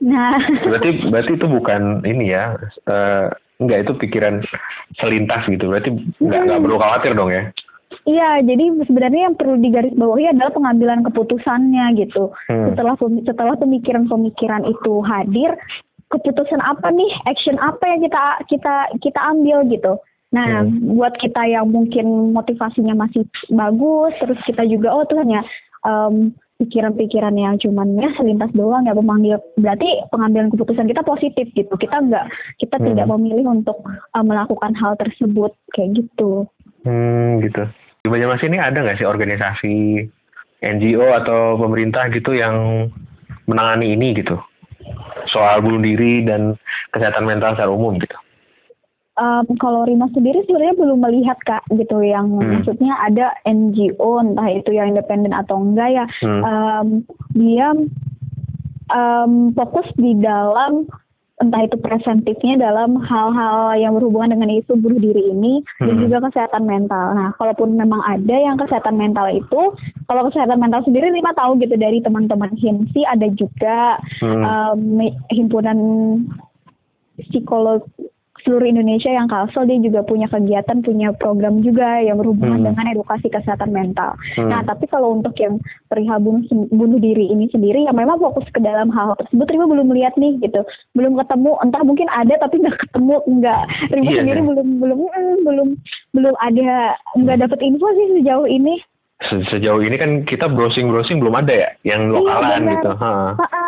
Nah 0.00 0.36
Berarti 0.64 1.08
berarti 1.08 1.32
itu 1.36 1.46
bukan 1.48 2.04
ini 2.04 2.32
ya. 2.32 2.56
eh 2.88 3.28
enggak 3.60 3.88
itu 3.88 3.92
pikiran 3.96 4.44
selintas 5.00 5.44
gitu. 5.48 5.68
Berarti 5.68 5.92
nggak 6.20 6.40
nggak 6.48 6.60
perlu 6.64 6.76
khawatir 6.80 7.12
dong 7.16 7.32
ya. 7.32 7.48
Iya, 8.06 8.42
jadi 8.42 8.82
sebenarnya 8.82 9.30
yang 9.30 9.36
perlu 9.38 9.62
digarisbawahi 9.62 10.34
adalah 10.34 10.50
pengambilan 10.50 11.06
keputusannya 11.06 11.94
gitu. 12.02 12.34
Hmm. 12.50 12.74
Setelah 12.74 12.94
setelah 12.98 13.54
pemikiran-pemikiran 13.58 14.66
itu 14.66 15.02
hadir, 15.06 15.54
keputusan 16.10 16.58
apa 16.62 16.90
nih, 16.90 17.10
action 17.30 17.58
apa 17.62 17.82
yang 17.86 18.02
kita 18.02 18.22
kita 18.50 18.74
kita 19.02 19.20
ambil 19.22 19.62
gitu. 19.70 19.98
Nah, 20.34 20.66
Hmm. 20.66 20.98
buat 20.98 21.14
kita 21.22 21.46
yang 21.46 21.70
mungkin 21.70 22.34
motivasinya 22.34 22.98
masih 22.98 23.24
bagus, 23.48 24.12
terus 24.18 24.38
kita 24.42 24.66
juga 24.66 24.90
oh 24.90 25.06
tuh 25.06 25.22
hanya 25.22 25.46
em, 25.86 26.34
pikiran-pikiran 26.56 27.36
yang 27.36 27.60
cuman 27.60 27.94
ya 28.00 28.10
selintas 28.16 28.50
doang 28.56 28.88
ya 28.88 28.96
memanggil 28.96 29.38
berarti 29.60 29.86
pengambilan 30.10 30.50
keputusan 30.50 30.88
kita 30.88 31.04
positif 31.06 31.46
gitu. 31.54 31.70
Kita 31.78 32.00
enggak 32.02 32.26
kita 32.58 32.80
Hmm. 32.80 32.86
tidak 32.90 33.06
memilih 33.12 33.46
untuk 33.54 33.78
eh, 33.86 34.24
melakukan 34.24 34.74
hal 34.74 34.98
tersebut 34.98 35.54
kayak 35.76 36.00
gitu. 36.02 36.48
Hmm, 36.82 37.38
gitu. 37.44 37.62
Di 38.02 38.08
Banjarmasin 38.10 38.50
ini 38.50 38.58
ada 38.58 38.78
nggak 38.82 38.98
sih 38.98 39.06
organisasi 39.06 39.74
NGO 40.64 41.06
atau 41.22 41.60
pemerintah 41.60 42.08
gitu 42.10 42.34
yang 42.34 42.88
menangani 43.46 43.94
ini 43.94 44.16
gitu? 44.16 44.40
Soal 45.30 45.62
bunuh 45.62 45.82
diri 45.82 46.26
dan 46.26 46.54
kesehatan 46.90 47.26
mental 47.26 47.54
secara 47.54 47.70
umum 47.70 47.98
gitu. 47.98 48.16
Em, 49.16 49.48
kalau 49.56 49.88
Rima 49.88 50.12
sendiri 50.12 50.44
sebenarnya 50.44 50.76
belum 50.76 51.00
melihat 51.00 51.40
kak 51.48 51.64
gitu 51.72 52.04
yang 52.04 52.28
Hmm. 52.36 52.60
maksudnya 52.60 52.92
ada 53.00 53.32
NGO 53.48 54.20
entah 54.20 54.44
itu 54.44 54.76
yang 54.76 54.92
independen 54.92 55.32
atau 55.32 55.56
enggak 55.56 55.88
ya 55.88 56.04
Hmm. 56.20 56.42
Em, 56.44 56.86
dia 57.32 57.72
em, 58.92 59.56
fokus 59.56 59.88
di 59.96 60.12
dalam 60.20 60.84
entah 61.36 61.64
itu 61.64 61.76
preventifnya 61.76 62.60
dalam 62.60 62.96
hal-hal 62.96 63.76
yang 63.76 63.92
berhubungan 63.92 64.36
dengan 64.36 64.52
isu 64.52 64.76
bunuh 64.80 64.96
diri 64.96 65.32
ini 65.32 65.64
dan 65.80 65.96
Hmm. 65.96 66.02
juga 66.08 66.28
kesehatan 66.28 66.64
mental. 66.64 67.12
Nah, 67.12 67.28
kalaupun 67.36 67.72
memang 67.72 68.00
ada 68.04 68.36
yang 68.36 68.56
kesehatan 68.56 68.96
mental 68.96 69.28
itu, 69.28 69.60
kalau 70.08 70.28
kesehatan 70.28 70.60
mental 70.60 70.84
sendiri 70.84 71.08
Rima 71.08 71.32
tahu 71.32 71.56
gitu 71.60 71.76
dari 71.76 72.00
teman-teman 72.00 72.52
HIMSI 72.52 73.04
ada 73.08 73.28
juga 73.32 73.96
Hmm. 74.20 74.44
em, 74.44 74.80
himpunan 75.32 75.78
psikolog 77.16 77.80
seluruh 78.46 78.64
Indonesia 78.64 79.08
yang 79.08 79.26
Kalsel 79.26 79.66
dia 79.66 79.82
juga 79.82 80.00
punya 80.00 80.24
kegiatan 80.26 80.78
punya 80.78 81.10
program 81.12 81.60
juga 81.60 81.98
yang 81.98 82.16
berhubungan 82.16 82.62
Hmm. 82.62 82.66
dengan 82.68 82.86
edukasi 82.88 83.26
kesehatan 83.26 83.68
mental. 83.68 84.14
Hmm. 84.32 84.46
Nah 84.46 84.62
tapi 84.62 84.86
kalau 84.86 85.12
untuk 85.12 85.34
yang 85.34 85.58
perihal 85.84 86.16
bunuh, 86.16 86.40
bunuh 86.70 86.96
diri 86.96 87.26
ini 87.26 87.46
sendiri 87.46 87.82
ya 87.82 87.92
memang 87.92 88.16
fokus 88.16 88.46
ke 88.48 88.58
dalam 88.58 88.88
hal 88.88 89.12
tersebut 89.16 89.46
Rima 89.46 89.66
belum 89.66 89.86
melihat 89.86 90.14
nih 90.14 90.38
gitu 90.40 90.62
belum 90.92 91.18
ketemu 91.18 91.50
entah 91.60 91.82
mungkin 91.82 92.06
ada 92.08 92.34
tapi 92.36 92.56
nggak 92.62 92.78
ketemu 92.80 93.16
nggak 93.34 93.60
Rima 93.88 94.04
Iya, 94.06 94.16
sendiri 94.16 94.38
iya. 94.38 94.46
belum 94.46 94.68
belum 94.78 94.98
mm, 95.02 95.36
belum 95.42 95.68
belum 96.12 96.34
ada 96.38 96.70
nggak 97.16 97.38
dapat 97.40 97.58
info 97.60 97.86
sih 97.92 98.06
sejauh 98.16 98.46
ini. 98.46 98.78
Se- 99.18 99.48
Sejauh 99.48 99.80
ini 99.80 99.96
kan 99.96 100.10
kita 100.22 100.44
browsing-browsing 100.46 101.18
belum 101.18 101.34
ada 101.34 101.48
ya 101.48 101.70
yang 101.84 102.08
lokalan 102.10 102.62
benar. 102.62 102.72
gitu. 102.74 102.90
Ha. 102.94 103.12
Ah, 103.32 103.48
ah. 103.48 103.65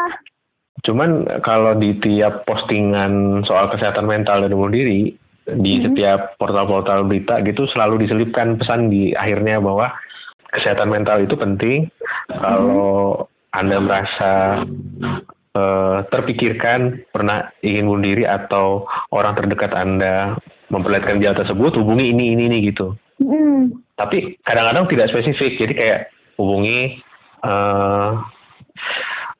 Cuman 0.89 1.29
kalau 1.45 1.77
di 1.77 1.93
tiap 2.01 2.49
postingan 2.49 3.45
soal 3.45 3.69
kesehatan 3.69 4.09
mental 4.09 4.41
dan 4.41 4.57
bunuh 4.57 4.73
diri 4.73 5.13
di 5.45 5.73
Mhm. 5.77 5.93
setiap 5.93 6.41
portal-portal 6.41 7.05
berita 7.05 7.45
gitu 7.45 7.69
selalu 7.69 8.09
diselipkan 8.09 8.57
pesan 8.57 8.89
di 8.89 9.13
akhirnya 9.13 9.61
bahwa 9.61 9.93
kesehatan 10.57 10.89
mental 10.89 11.21
itu 11.21 11.37
penting. 11.37 11.93
Kalau 12.33 13.29
Anda 13.53 13.77
merasa 13.85 14.65
eh, 15.59 15.99
terpikirkan 16.13 17.09
pernah 17.11 17.51
ingin 17.67 17.89
bunuh 17.89 18.05
diri 18.05 18.25
atau 18.25 18.87
orang 19.11 19.35
terdekat 19.35 19.75
Anda 19.75 20.39
memperlihatkan 20.71 21.19
gejala 21.19 21.43
tersebut, 21.43 21.75
hubungi 21.81 22.15
ini 22.15 22.37
ini 22.37 22.47
ini 22.47 22.59
gitu. 22.71 22.95
Mm. 23.19 23.75
Tapi 23.99 24.39
kadang-kadang 24.47 24.87
tidak 24.87 25.11
spesifik, 25.11 25.59
jadi 25.59 25.75
kayak 25.75 26.01
hubungi 26.39 27.03
eh, 27.43 28.11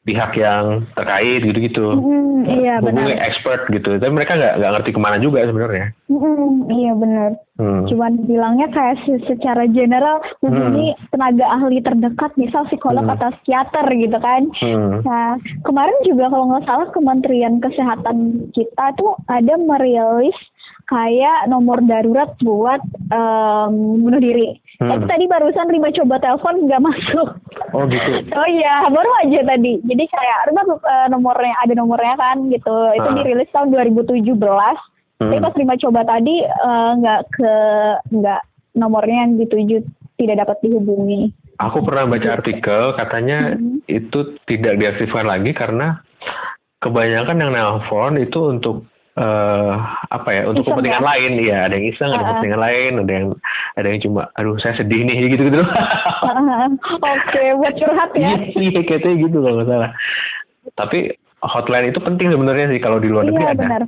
pihak 0.09 0.33
yang 0.35 0.89
terkait 0.97 1.45
gitu-gitu. 1.45 1.93
Mm, 1.93 2.49
iya 2.49 2.75
hubungi 2.81 3.13
benar. 3.13 3.29
expert 3.29 3.69
gitu. 3.69 3.95
Tapi 3.95 4.09
mereka 4.09 4.33
nggak 4.35 4.55
nggak 4.57 4.73
ngerti 4.73 4.91
ke 4.91 5.01
mana 5.01 5.17
juga 5.19 5.45
sebenarnya. 5.45 5.93
Mm, 6.09 6.53
iya 6.73 6.93
benar. 6.95 7.31
Hmm. 7.59 7.85
Cuman 7.85 8.23
bilangnya 8.23 8.71
kayak 8.71 9.03
se- 9.03 9.27
secara 9.27 9.67
general 9.69 10.23
hubungi 10.41 10.95
tenaga 11.11 11.43
ahli 11.51 11.83
terdekat, 11.83 12.31
misal 12.35 12.65
psikolog 12.65 13.03
Hmm. 13.03 13.15
atau 13.15 13.29
psikiater 13.35 13.83
gitu 13.91 14.17
kan. 14.17 14.47
Hmm. 14.57 15.03
Nah, 15.03 15.37
kemarin 15.63 15.99
juga 16.03 16.31
kalau 16.31 16.49
nggak 16.49 16.65
salah 16.65 16.89
Kementerian 16.89 17.59
Kesehatan 17.59 18.17
kita 18.51 18.95
tuh 18.95 19.19
ada 19.27 19.59
merilis 19.59 20.39
kayak 20.87 21.45
nomor 21.47 21.83
darurat 21.83 22.33
buat 22.39 22.81
em, 23.11 23.75
bunuh 24.01 24.19
diri. 24.19 24.57
Hmm. 24.79 24.95
Tapi 24.95 25.05
tadi 25.11 25.25
barusan 25.27 25.67
Rima 25.67 25.91
coba 25.91 26.23
telepon 26.23 26.71
nggak 26.71 26.85
masuk. 26.87 27.29
Oh 27.75 27.83
gitu. 27.91 28.11
Oh 28.39 28.47
iya, 28.47 28.87
baru 28.87 29.11
aja 29.27 29.41
tadi. 29.45 29.83
Jadi 29.83 30.05
kayak 30.07 30.39
Rima 30.47 30.63
eh, 30.71 31.07
nomornya 31.11 31.55
ada 31.67 31.75
nomornya 31.75 32.15
kan 32.15 32.47
gitu. 32.47 32.77
Itu 32.95 33.09
Ah. 33.11 33.17
dirilis 33.19 33.51
tahun 33.51 33.75
2017. 33.75 34.79
Tapi 35.19 35.35
Hmm. 35.35 35.43
pas 35.43 35.55
Rima 35.59 35.75
coba 35.75 36.07
tadi 36.07 36.47
eh, 36.47 36.91
nggak 36.95 37.21
ke 37.35 37.53
nggak 38.15 38.41
nomornya 38.79 39.27
yang 39.27 39.33
dituju 39.37 39.83
tidak 40.15 40.47
dapat 40.47 40.57
dihubungi. 40.63 41.35
Aku 41.59 41.83
pernah 41.83 42.07
baca 42.07 42.39
artikel 42.39 42.95
katanya 42.95 43.59
Hmm. 43.59 43.83
itu 43.91 44.39
tidak 44.47 44.79
diaktifkan 44.79 45.27
lagi 45.27 45.59
karena 45.59 45.99
kebanyakan 46.79 47.43
yang 47.43 47.51
nelpon 47.51 48.15
itu 48.15 48.39
untuk 48.47 48.87
eh 49.19 49.75
apa 50.09 50.29
ya 50.31 50.43
untuk 50.47 50.63
Iseng 50.63 50.79
kepentingan 50.79 51.03
ya? 51.03 51.09
lain 51.11 51.31
iya 51.37 51.59
ada 51.67 51.75
yang 51.75 51.87
iseng 51.91 52.09
ada 52.09 52.15
Ah, 52.15 52.23
ah. 52.23 52.29
kepentingan 52.31 52.61
lain 52.61 52.93
ada 53.03 53.13
yang 53.13 53.27
ada 53.75 53.87
yang 53.89 54.01
cuma 54.01 54.23
aduh 54.33 54.55
saya 54.57 54.75
sedih 54.75 55.03
nih 55.03 55.17
gitu 55.29 55.43
gitu 55.45 55.59
Oke, 55.59 57.43
buat 57.57 57.75
curhat 57.75 58.11
ya. 58.15 58.39
iya 58.55 58.81
kayaknya 58.81 59.13
gitu 59.19 59.37
kalau 59.39 59.59
nggak 59.59 59.69
salah 59.69 59.91
tapi 60.75 60.99
hotline 61.41 61.89
itu 61.89 61.99
penting 61.99 62.31
sebenarnya 62.31 62.67
sih 62.69 62.79
kalau 62.79 62.99
di 62.99 63.09
luar 63.09 63.25
negeri 63.25 63.43
Iya 63.43 63.53
ada 63.53 63.63
benar. 63.65 63.83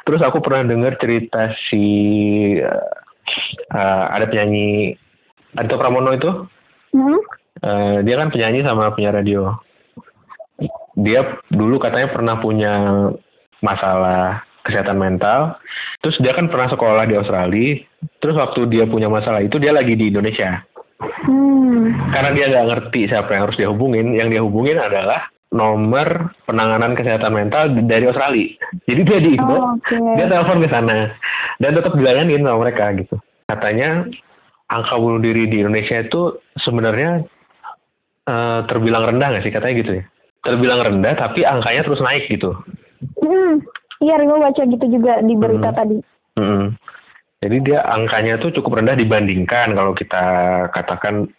Terus 0.00 0.20
aku 0.20 0.40
pernah 0.40 0.64
dengar 0.66 0.96
cerita 0.96 1.52
si 1.64 1.84
eh, 3.70 4.04
ada 4.08 4.24
penyanyi 4.24 4.96
Adito 5.52 5.76
Pramono 5.76 6.12
itu, 6.12 6.30
Hmm? 6.88 7.20
eh, 7.60 7.96
dia 8.00 8.16
kan 8.16 8.28
penyanyi 8.28 8.60
sama 8.60 8.88
penyiar 8.90 9.12
radio. 9.14 9.52
Dia 10.94 11.20
dulu 11.46 11.76
katanya 11.76 12.08
pernah 12.08 12.36
punya 12.36 12.72
masalah 13.64 14.42
kesehatan 14.66 15.00
mental. 15.00 15.56
Terus 16.04 16.20
dia 16.20 16.36
kan 16.36 16.52
pernah 16.52 16.68
sekolah 16.68 17.04
di 17.08 17.16
Australia. 17.16 17.80
Terus 18.20 18.36
waktu 18.36 18.68
dia 18.68 18.84
punya 18.84 19.08
masalah 19.08 19.40
itu 19.40 19.56
dia 19.56 19.72
lagi 19.72 19.96
di 19.96 20.12
Indonesia. 20.12 20.60
Hmm. 20.98 21.94
Karena 22.10 22.30
dia 22.34 22.46
nggak 22.50 22.68
ngerti 22.68 23.00
siapa 23.08 23.30
yang 23.32 23.42
harus 23.48 23.56
dia 23.56 23.70
hubungin, 23.70 24.12
yang 24.12 24.28
dia 24.28 24.42
hubungin 24.42 24.76
adalah 24.76 25.30
nomor 25.48 26.36
penanganan 26.44 26.92
kesehatan 26.92 27.32
mental 27.32 27.72
dari 27.88 28.04
Australia. 28.04 28.52
Jadi 28.84 29.00
dia 29.06 29.18
di 29.22 29.30
Indo, 29.38 29.56
Oh, 29.56 29.78
oke. 29.80 29.96
dia 30.18 30.26
telepon 30.28 30.60
ke 30.60 30.68
sana 30.68 31.16
dan 31.62 31.70
tetap 31.72 31.96
dilayanin 31.96 32.44
sama 32.44 32.68
mereka 32.68 32.92
gitu. 32.98 33.16
Katanya 33.48 34.04
angka 34.68 34.94
bunuh 35.00 35.22
diri 35.24 35.48
di 35.48 35.64
Indonesia 35.64 36.04
itu 36.04 36.36
sebenarnya 36.60 37.24
eh, 38.28 38.60
terbilang 38.68 39.08
rendah 39.08 39.28
nggak 39.32 39.44
sih 39.48 39.54
katanya 39.54 39.74
gitu 39.80 39.92
ya? 40.02 40.04
Terbilang 40.44 40.80
rendah 40.84 41.12
tapi 41.16 41.48
angkanya 41.48 41.82
terus 41.88 42.04
naik 42.04 42.28
gitu. 42.28 42.52
Hmm, 43.22 43.62
iya 44.02 44.14
Rima 44.18 44.38
baca 44.38 44.62
gitu 44.62 44.86
juga 44.88 45.22
di 45.22 45.34
berita 45.34 45.70
Hmm. 45.70 45.78
tadi. 45.78 45.98
Mm. 46.38 46.66
Jadi 47.38 47.56
dia 47.62 47.86
angkanya 47.86 48.42
tuh 48.42 48.50
cukup 48.50 48.82
rendah 48.82 48.98
dibandingkan 48.98 49.70
kalau 49.78 49.94
kita 49.94 50.24
katakan 50.74 51.30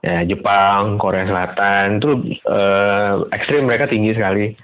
ya 0.00 0.24
Jepang, 0.24 0.96
Korea 0.96 1.28
Selatan 1.28 2.00
itu 2.00 2.10
eh, 2.48 3.12
ekstrim 3.36 3.68
mereka 3.68 3.84
tinggi 3.84 4.16
sekali. 4.16 4.56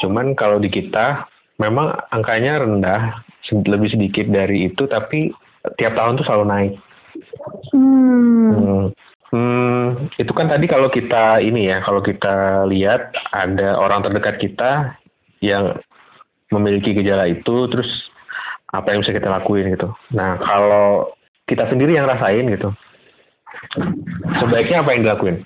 Cuman 0.00 0.32
kalau 0.32 0.56
di 0.56 0.72
kita 0.72 1.28
memang 1.60 1.92
angkanya 2.16 2.64
rendah, 2.64 3.02
lebih 3.52 3.92
sedikit 3.92 4.24
dari 4.32 4.72
itu 4.72 4.88
tapi 4.88 5.36
tiap 5.76 5.92
tahun 5.96 6.16
tuh 6.16 6.26
selalu 6.28 6.44
naik. 6.48 6.72
Hmm. 7.76 8.52
Hmm. 8.56 8.84
Hmm, 9.34 10.06
itu 10.14 10.30
kan 10.30 10.46
tadi 10.46 10.70
kalau 10.70 10.86
kita 10.94 11.42
ini 11.42 11.66
ya, 11.66 11.82
kalau 11.82 11.98
kita 11.98 12.62
lihat 12.70 13.10
ada 13.34 13.74
orang 13.74 14.06
terdekat 14.06 14.38
kita 14.38 14.94
yang 15.44 15.76
memiliki 16.48 16.96
gejala 16.96 17.28
itu, 17.28 17.68
terus 17.68 17.88
apa 18.72 18.90
yang 18.90 19.04
bisa 19.04 19.14
kita 19.14 19.28
lakuin 19.30 19.70
gitu. 19.70 19.92
Nah, 20.16 20.40
kalau 20.40 21.14
kita 21.46 21.68
sendiri 21.68 21.94
yang 21.94 22.08
rasain 22.08 22.48
gitu, 22.48 22.72
sebaiknya 24.40 24.82
apa 24.82 24.90
yang 24.94 25.02
dilakuin? 25.06 25.36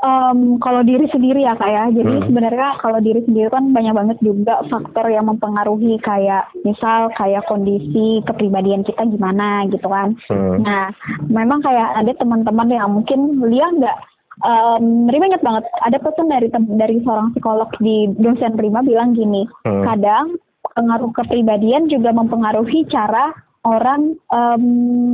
Em, 0.00 0.56
kalau 0.64 0.80
diri 0.80 1.04
sendiri 1.12 1.44
ya 1.44 1.52
kak 1.60 1.68
ya, 1.68 1.84
jadi 1.92 2.24
Hmm. 2.24 2.24
sebenarnya 2.24 2.80
kalau 2.80 3.04
diri 3.04 3.20
sendiri 3.20 3.52
kan 3.52 3.68
banyak 3.68 3.92
banget 3.92 4.16
juga 4.24 4.64
faktor 4.72 5.12
yang 5.12 5.28
mempengaruhi 5.28 6.00
kayak 6.00 6.48
misal 6.64 7.12
kayak 7.20 7.44
kondisi 7.44 8.24
kepribadian 8.24 8.80
kita 8.80 9.04
gimana 9.04 9.68
gitu 9.68 9.84
kan. 9.92 10.16
Hmm. 10.32 10.64
Nah, 10.64 10.88
memang 11.28 11.60
kayak 11.60 12.00
ada 12.00 12.16
teman-teman 12.16 12.72
yang 12.72 12.88
mungkin 12.88 13.44
Lia 13.44 13.68
nggak 13.76 13.96
um, 14.42 15.08
Rima 15.08 15.30
ingat 15.30 15.44
banget 15.44 15.64
ada 15.84 15.98
pesan 16.00 16.28
dari 16.28 16.48
dari 16.76 16.96
seorang 17.04 17.32
psikolog 17.32 17.70
di 17.80 18.10
dosen 18.18 18.56
Rima 18.56 18.84
bilang 18.84 19.14
gini, 19.14 19.46
Hmm. 19.64 19.84
kadang 19.84 20.36
pengaruh 20.76 21.10
kepribadian 21.16 21.88
juga 21.88 22.12
mempengaruhi 22.12 22.86
cara 22.88 23.32
orang 23.64 24.16
em, 24.32 24.62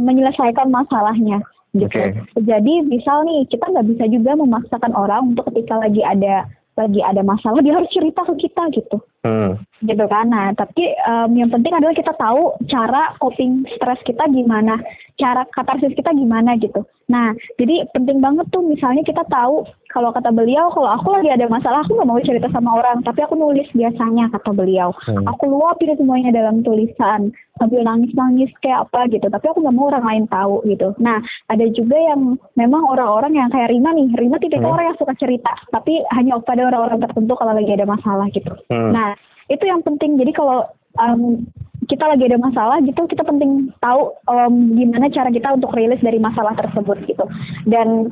menyelesaikan 0.06 0.70
masalahnya 0.70 1.42
gitu. 1.74 1.92
Oke. 1.92 2.14
Jadi 2.40 2.86
misal 2.88 3.26
nih 3.26 3.44
kita 3.50 3.68
nggak 3.68 3.86
bisa 3.94 4.04
juga 4.08 4.32
memaksakan 4.38 4.92
orang 4.96 5.34
untuk 5.34 5.50
ketika 5.52 5.76
lagi 5.76 6.00
ada 6.00 6.48
lagi 6.76 7.00
ada 7.00 7.24
masalah 7.24 7.64
dia 7.64 7.72
harus 7.72 7.88
cerita 7.88 8.20
ke 8.28 8.46
kita 8.46 8.62
gitu 8.76 9.00
Hmm. 9.26 9.58
gitu 9.82 10.06
kan. 10.06 10.30
Nah, 10.30 10.54
tapi 10.54 10.86
em, 10.86 11.30
yang 11.34 11.50
penting 11.50 11.74
adalah 11.74 11.90
kita 11.98 12.14
tahu 12.14 12.54
cara 12.70 13.10
coping 13.18 13.66
stres 13.74 13.98
kita 14.06 14.22
gimana, 14.30 14.78
cara 15.18 15.42
katarsis 15.50 15.90
kita 15.98 16.14
gimana 16.14 16.54
gitu. 16.62 16.86
Nah, 17.10 17.34
jadi 17.58 17.90
penting 17.90 18.22
banget 18.22 18.46
tuh 18.54 18.62
misalnya 18.62 19.02
kita 19.02 19.26
tahu 19.26 19.66
kalau 19.90 20.14
kata 20.14 20.30
beliau, 20.30 20.70
kalau 20.70 20.94
aku 20.94 21.10
lagi 21.10 21.34
ada 21.34 21.50
masalah 21.50 21.82
aku 21.82 21.98
nggak 21.98 22.06
mau 22.06 22.22
cerita 22.22 22.48
sama 22.54 22.78
orang, 22.78 23.02
tapi 23.02 23.26
aku 23.26 23.34
nulis 23.34 23.66
biasanya 23.74 24.30
kata 24.30 24.54
beliau. 24.54 24.94
Hmm. 25.10 25.26
Aku 25.26 25.50
luapin 25.50 25.98
semuanya 25.98 26.30
dalam 26.30 26.62
tulisan 26.62 27.34
sambil 27.56 27.80
nangis-nangis 27.82 28.52
kayak 28.60 28.88
apa 28.88 29.08
gitu, 29.12 29.26
tapi 29.28 29.44
aku 29.48 29.64
nggak 29.64 29.76
mau 29.76 29.88
orang 29.88 30.04
lain 30.04 30.24
tahu 30.28 30.60
gitu. 30.68 30.92
Nah, 31.00 31.20
ada 31.48 31.64
juga 31.72 31.96
yang 31.96 32.36
memang 32.54 32.84
orang-orang 32.84 33.32
yang 33.36 33.48
kayak 33.48 33.72
Rima 33.72 33.92
nih, 33.96 34.12
Rima 34.16 34.36
tipikal 34.36 34.72
Hmm. 34.72 34.76
orang 34.76 34.86
yang 34.92 35.00
suka 35.00 35.14
cerita, 35.16 35.52
tapi 35.72 36.04
hanya 36.12 36.36
pada 36.44 36.68
orang-orang 36.68 37.00
tertentu 37.00 37.32
kalau 37.34 37.52
lagi 37.56 37.72
ada 37.72 37.88
masalah 37.88 38.28
gitu. 38.32 38.52
Hmm. 38.68 38.92
Nah, 38.92 39.16
itu 39.48 39.64
yang 39.64 39.80
penting. 39.82 40.20
Jadi 40.20 40.32
kalau 40.36 40.68
em, 41.00 41.46
kita 41.86 42.04
lagi 42.08 42.26
ada 42.26 42.38
masalah 42.40 42.82
gitu, 42.82 43.06
kita 43.06 43.22
penting 43.22 43.70
tahu 43.78 44.12
em, 44.28 44.54
gimana 44.76 45.06
cara 45.08 45.30
kita 45.30 45.54
untuk 45.54 45.72
rilis 45.72 46.02
dari 46.02 46.18
masalah 46.18 46.52
tersebut 46.58 46.98
gitu. 47.08 47.24
Dan 47.64 48.10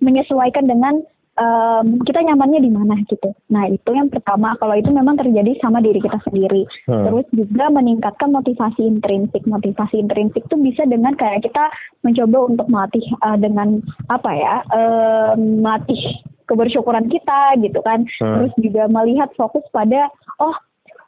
menyesuaikan 0.00 0.68
dengan 0.68 1.00
em, 1.36 1.86
kita 2.02 2.20
nyamannya 2.24 2.60
di 2.64 2.70
mana 2.72 2.94
gitu. 3.06 3.32
Nah, 3.52 3.68
itu 3.68 3.90
yang 3.92 4.08
pertama. 4.08 4.56
Kalau 4.56 4.74
itu 4.76 4.88
memang 4.88 5.20
terjadi 5.20 5.56
sama 5.60 5.84
diri 5.84 6.00
kita 6.00 6.18
sendiri. 6.24 6.64
Hmm. 6.88 7.04
Terus 7.08 7.26
juga 7.32 7.64
meningkatkan 7.72 8.32
motivasi 8.32 8.80
intrinsik. 8.82 9.44
Motivasi 9.44 10.00
intrinsik 10.00 10.44
itu 10.48 10.56
bisa 10.60 10.82
dengan 10.88 11.14
kayak 11.14 11.44
kita 11.44 11.68
mencoba 12.02 12.38
untuk 12.48 12.66
melatih 12.72 13.04
eh, 13.04 13.38
dengan 13.40 13.80
apa 14.08 14.30
ya? 14.32 14.54
em, 14.72 15.60
melatih 15.60 16.00
kebersyukuran 16.48 17.08
kita 17.12 17.40
gitu 17.60 17.80
kan. 17.84 18.08
Hmm. 18.18 18.34
Terus 18.40 18.52
juga 18.60 18.82
melihat 18.88 19.30
fokus 19.36 19.64
pada 19.70 20.08
oh 20.40 20.56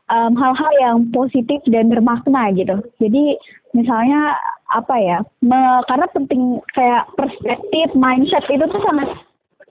hal-hal 0.09 0.73
yang 0.81 0.97
positif 1.13 1.61
dan 1.69 1.93
bermakna 1.93 2.49
gitu. 2.57 2.81
Jadi 2.97 3.37
misalnya 3.77 4.41
apa 4.73 4.97
ya? 4.97 5.19
me- 5.45 5.85
karena 5.85 6.09
penting 6.17 6.65
kayak 6.73 7.05
perspektif, 7.13 7.93
mindset 7.93 8.45
itu 8.49 8.65
tuh 8.65 8.81
sangat 8.89 9.09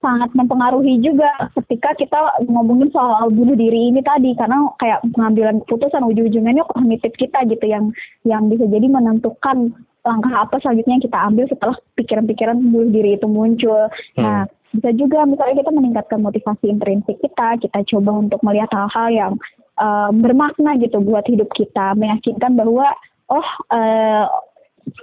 sangat 0.04 0.32
mempengaruhi 0.34 1.02
juga 1.02 1.30
ketika 1.58 1.94
kita 1.98 2.20
ngomongin 2.48 2.90
soal 2.94 3.30
bunuh 3.30 3.58
diri 3.58 3.92
ini 3.94 4.02
tadi. 4.02 4.34
Karena 4.38 4.70
kayak 4.82 5.04
pengambilan 5.14 5.64
keputusan 5.66 6.04
ujung-ujungnya 6.06 6.64
kognitif 6.70 7.14
kita 7.18 7.44
gitu 7.50 7.66
yang 7.66 7.92
yang 8.24 8.48
bisa 8.52 8.66
jadi 8.68 8.88
menentukan 8.88 9.74
langkah 10.08 10.34
apa 10.48 10.56
selanjutnya 10.64 10.94
yang 10.98 11.06
kita 11.06 11.20
ambil 11.20 11.46
setelah 11.52 11.76
pikiran-pikiran 12.00 12.58
bunuh 12.72 12.92
diri 12.96 13.20
itu 13.20 13.28
muncul. 13.28 13.92
Nah, 14.16 14.48
bisa 14.72 14.90
juga 14.96 15.28
misalnya 15.28 15.60
kita 15.64 15.72
meningkatkan 15.76 16.20
motivasi 16.24 16.66
intrinsik 16.72 17.20
kita, 17.20 17.60
kita 17.60 17.80
coba 17.96 18.12
untuk 18.16 18.40
melihat 18.48 18.72
hal-hal 18.72 19.08
yang 19.12 19.34
eh, 19.80 20.12
bermakna 20.16 20.80
gitu 20.80 21.04
buat 21.04 21.28
hidup 21.28 21.52
kita, 21.52 21.96
meyakinkan 22.00 22.56
bahwa 22.56 22.88
oh 23.28 23.48
eh, 23.76 24.26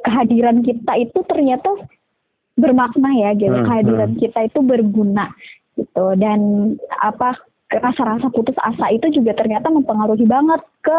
kehadiran 0.05 0.65
kita 0.65 0.93
itu 0.97 1.19
ternyata 1.29 1.69
bermakna 2.55 3.11
ya 3.13 3.31
gitu, 3.35 3.53
Hmm, 3.53 3.67
kehadiran 3.67 4.11
hmm. 4.15 4.21
kita 4.21 4.41
itu 4.47 4.59
berguna 4.61 5.27
gitu 5.75 6.05
dan 6.17 6.39
apa 7.03 7.35
rasa-rasa 7.67 8.31
putus 8.31 8.55
asa 8.63 8.95
itu 8.95 9.11
juga 9.11 9.35
ternyata 9.35 9.67
mempengaruhi 9.67 10.23
banget 10.25 10.63
ke 10.81 10.99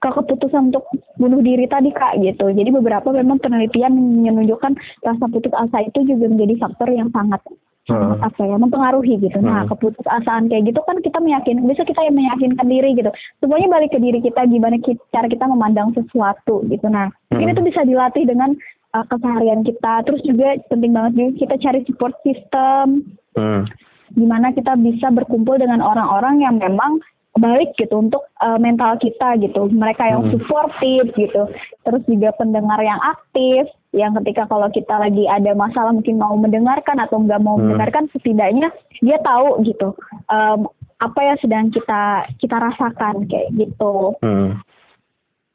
ke 0.00 0.08
keputusan 0.08 0.72
untuk 0.72 0.88
bunuh 1.20 1.44
diri 1.44 1.68
tadi 1.68 1.92
kak 1.92 2.18
gitu. 2.18 2.48
Jadi 2.48 2.72
beberapa 2.72 3.12
memang 3.12 3.36
penelitian 3.36 3.92
menunjukkan 3.92 4.72
rasa 5.04 5.24
putus 5.28 5.52
asa 5.52 5.84
itu 5.84 6.02
juga 6.02 6.24
menjadi 6.26 6.56
faktor 6.58 6.88
yang 6.88 7.12
sangat 7.12 7.44
Hmm. 7.88 8.22
apa 8.22 8.42
ya 8.46 8.54
mempengaruhi 8.54 9.18
gitu. 9.18 9.38
Nah 9.38 9.66
Hmm. 9.66 9.70
keputusasaan 9.70 10.46
kayak 10.46 10.72
gitu 10.72 10.80
kan 10.82 11.02
kita 11.02 11.18
meyakin 11.18 11.62
bisa 11.66 11.82
kita 11.82 12.00
yang 12.06 12.16
meyakinkan 12.16 12.66
diri 12.66 12.94
gitu. 12.94 13.10
Semuanya 13.38 13.68
balik 13.68 13.90
ke 13.92 13.98
diri 13.98 14.18
kita 14.20 14.46
gimana 14.46 14.78
ki- 14.78 15.00
cara 15.10 15.26
kita 15.26 15.44
memandang 15.44 15.90
sesuatu 15.92 16.62
gitu. 16.66 16.86
Nah 16.86 17.10
Hmm. 17.28 17.44
itu 17.44 17.60
bisa 17.60 17.82
dilatih 17.82 18.24
dengan 18.24 18.54
uh, 18.92 19.04
keseharian 19.06 19.62
kita. 19.62 20.02
Terus 20.06 20.20
juga 20.22 20.58
penting 20.66 20.92
banget 20.92 21.12
juga 21.14 21.30
kita 21.38 21.54
cari 21.58 21.80
support 21.84 22.14
system 22.22 23.06
Hmm. 23.30 23.62
gimana 24.10 24.50
kita 24.50 24.74
bisa 24.74 25.06
berkumpul 25.06 25.54
dengan 25.54 25.78
orang-orang 25.78 26.42
yang 26.42 26.58
memang 26.58 26.98
baik 27.38 27.78
gitu 27.78 27.94
untuk 27.94 28.26
uh, 28.42 28.58
mental 28.58 28.98
kita 28.98 29.38
gitu 29.38 29.70
mereka 29.70 30.02
yang 30.02 30.26
Hmm. 30.26 30.34
suportif 30.34 31.14
gitu 31.14 31.46
terus 31.86 32.02
juga 32.10 32.34
pendengar 32.34 32.82
yang 32.82 32.98
aktif 32.98 33.70
yang 33.94 34.18
ketika 34.18 34.50
kalau 34.50 34.66
kita 34.66 34.98
lagi 34.98 35.30
ada 35.30 35.54
masalah 35.54 35.94
mungkin 35.94 36.18
mau 36.18 36.34
mendengarkan 36.34 36.98
atau 36.98 37.22
nggak 37.22 37.38
mau 37.38 37.54
Hmm. 37.54 37.70
mendengarkan 37.70 38.10
setidaknya 38.10 38.74
dia 38.98 39.22
tahu 39.22 39.62
gitu 39.62 39.94
um, 40.26 40.66
apa 40.98 41.20
yang 41.22 41.38
sedang 41.38 41.70
kita 41.70 42.26
kita 42.42 42.56
rasakan 42.58 43.30
kayak 43.30 43.54
gitu 43.54 44.18
Hmm. 44.26 44.58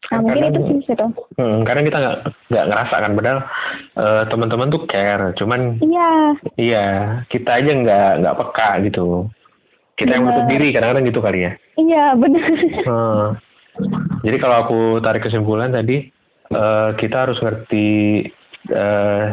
Nah 0.06 0.20
mungkin 0.20 0.44
itu 0.46 0.60
sih 0.62 0.78
gitu 0.88 1.06
Hmm, 1.36 1.63
kadang 1.63 1.84
kita 1.84 1.98
nggak 1.98 2.18
nggak 2.48 2.65
ngerasa 2.65 2.96
kan, 2.98 3.12
padahal 3.13 3.39
eh, 3.96 4.24
teman-teman 4.26 4.70
tuh 4.70 4.82
care, 4.86 5.36
cuman 5.36 5.62
iya 5.80 6.12
iya 6.56 6.86
kita 7.28 7.60
aja 7.60 7.72
nggak 7.72 8.12
nggak 8.22 8.38
peka 8.39 8.70
gitu. 8.84 9.28
Kita 9.96 10.12
yang 10.12 10.24
Bener. 10.24 10.36
menutup 10.36 10.48
diri 10.50 10.68
kadang-kadang 10.70 11.06
gitu 11.06 11.20
kali 11.20 11.39
ya. 11.41 11.52
iya 11.76 12.06
benar 12.13 12.50
Hmm. 12.84 13.28
Jadi 14.22 14.38
kalau 14.38 14.58
aku 14.62 14.80
tarik 15.00 15.22
kesimpulan 15.22 15.70
tadi, 15.70 16.08
eh, 16.48 16.89
kita 16.96 17.26
harus 17.26 17.39
ngerti 17.39 17.88
eh, 18.68 19.24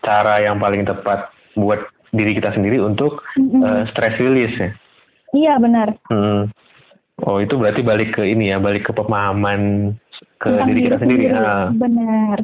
cara 0.00 0.34
yang 0.40 0.56
paling 0.56 0.82
tepat 0.82 1.28
buat 1.54 1.78
diri 2.10 2.34
kita 2.34 2.50
sendiri 2.50 2.78
untuk 2.78 3.20
Mm-mm. 3.34 3.60
eh, 3.60 3.82
stress 3.88 4.16
release 4.16 4.56
ya. 4.56 4.70
iya 5.32 5.54
benar 5.56 5.94
Hmm. 6.08 6.48
Oh 7.26 7.42
itu 7.42 7.56
berarti 7.56 7.84
balik 7.84 8.16
ke 8.16 8.22
ini 8.24 8.52
ya, 8.52 8.58
balik 8.60 8.88
ke 8.88 8.92
pemahaman 8.96 9.92
ke 10.40 10.48
Tentang 10.48 10.68
diri 10.72 10.80
kita 10.88 10.98
sendiri. 11.00 11.24
Ah. 11.32 11.68
benar 11.72 12.38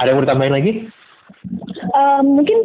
Ada 0.00 0.10
yang 0.10 0.16
mau 0.18 0.24
ditambahin 0.24 0.54
lagi? 0.54 0.72
Eh, 1.94 2.20
mungkin 2.24 2.58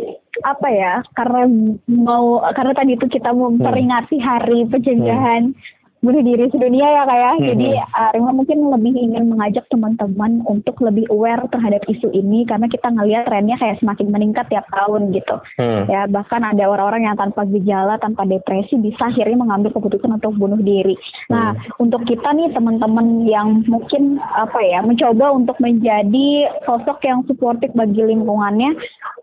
apa 0.47 0.67
ya 0.71 0.93
karena 1.19 1.43
mau 1.91 2.39
karena 2.55 2.73
tadi 2.73 2.95
itu 2.95 3.05
kita 3.11 3.35
memperingati 3.35 4.17
hari 4.23 4.63
pencegahan 4.71 5.51
bunuh 5.99 6.23
diri 6.23 6.47
sedunia 6.51 6.87
ya 6.87 7.03
kayak. 7.03 7.33
Hmm. 7.39 7.47
Jadi 7.53 7.69
uh, 7.75 8.09
Rima 8.15 8.31
mungkin 8.31 8.57
lebih 8.71 8.93
ingin 8.95 9.23
mengajak 9.27 9.67
teman-teman 9.67 10.43
untuk 10.47 10.79
lebih 10.79 11.05
aware 11.11 11.43
terhadap 11.51 11.83
isu 11.91 12.07
ini 12.15 12.47
karena 12.47 12.71
kita 12.71 12.87
ngelihat 12.87 13.27
trennya 13.27 13.59
kayak 13.59 13.79
semakin 13.83 14.07
meningkat 14.11 14.47
tiap 14.47 14.65
tahun 14.71 15.11
gitu. 15.11 15.35
Hmm. 15.59 15.83
Ya 15.91 16.07
bahkan 16.07 16.41
ada 16.43 16.63
orang-orang 16.71 17.07
yang 17.11 17.17
tanpa 17.19 17.43
gejala, 17.51 17.99
tanpa 17.99 18.23
depresi 18.23 18.79
bisa 18.79 19.11
akhirnya 19.11 19.37
mengambil 19.39 19.75
keputusan 19.75 20.15
untuk 20.15 20.35
bunuh 20.39 20.59
diri. 20.59 20.95
Nah 21.27 21.55
untuk 21.77 22.07
kita 22.07 22.31
nih 22.31 22.55
teman-teman 22.55 23.27
yang 23.27 23.63
mungkin 23.67 24.23
apa 24.23 24.59
ya 24.63 24.79
mencoba 24.79 25.35
untuk 25.35 25.59
menjadi 25.59 26.47
sosok 26.63 27.03
yang 27.03 27.27
suportif 27.27 27.75
bagi 27.75 27.99
lingkungannya, 27.99 28.71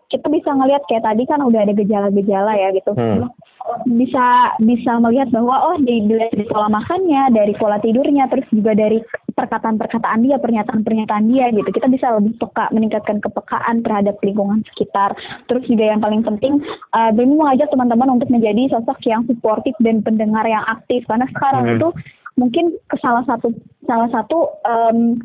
kita 0.07 0.27
bisa 0.31 0.53
ngelihat 0.55 0.83
kayak 0.87 1.03
tadi 1.03 1.23
kan 1.27 1.43
udah 1.43 1.67
ada 1.67 1.73
gejala-gejala 1.75 2.53
ya 2.55 2.69
gitu. 2.71 2.95
Hmm. 2.95 3.27
Bisa 3.87 4.55
bisa 4.63 4.91
melihat 5.03 5.27
bahwa 5.31 5.73
oh 5.73 5.77
dari, 5.81 6.07
dari 6.07 6.45
pola 6.47 6.71
makannya, 6.71 7.35
dari 7.35 7.53
pola 7.57 7.77
tidurnya, 7.83 8.27
terus 8.31 8.47
juga 8.51 8.71
dari 8.77 9.03
perkataan-perkataan 9.37 10.25
dia, 10.25 10.41
pernyataan-pernyataan 10.41 11.25
dia 11.29 11.53
gitu. 11.53 11.69
Kita 11.69 11.87
bisa 11.91 12.17
lebih 12.17 12.39
peka, 12.41 12.73
meningkatkan 12.73 13.21
kepekaan 13.21 13.85
terhadap 13.85 14.17
lingkungan 14.25 14.65
sekitar. 14.73 15.13
Terus 15.45 15.63
juga 15.69 15.93
yang 15.93 16.01
paling 16.01 16.25
penting, 16.25 16.63
uh, 16.97 17.13
Bemi 17.13 17.37
mengajak 17.37 17.69
teman-teman 17.69 18.17
untuk 18.17 18.33
menjadi 18.33 18.73
sosok 18.73 18.97
yang 19.05 19.23
suportif 19.29 19.77
dan 19.83 20.01
pendengar 20.01 20.47
yang 20.47 20.65
aktif. 20.65 21.05
Karena 21.05 21.29
sekarang 21.29 21.63
Hmm. 21.69 21.75
itu 21.77 21.87
mungkin 22.37 22.65
salah 23.01 23.25
satu 23.25 23.49
salah 23.89 24.09
satu 24.13 24.45
em, 24.65 25.17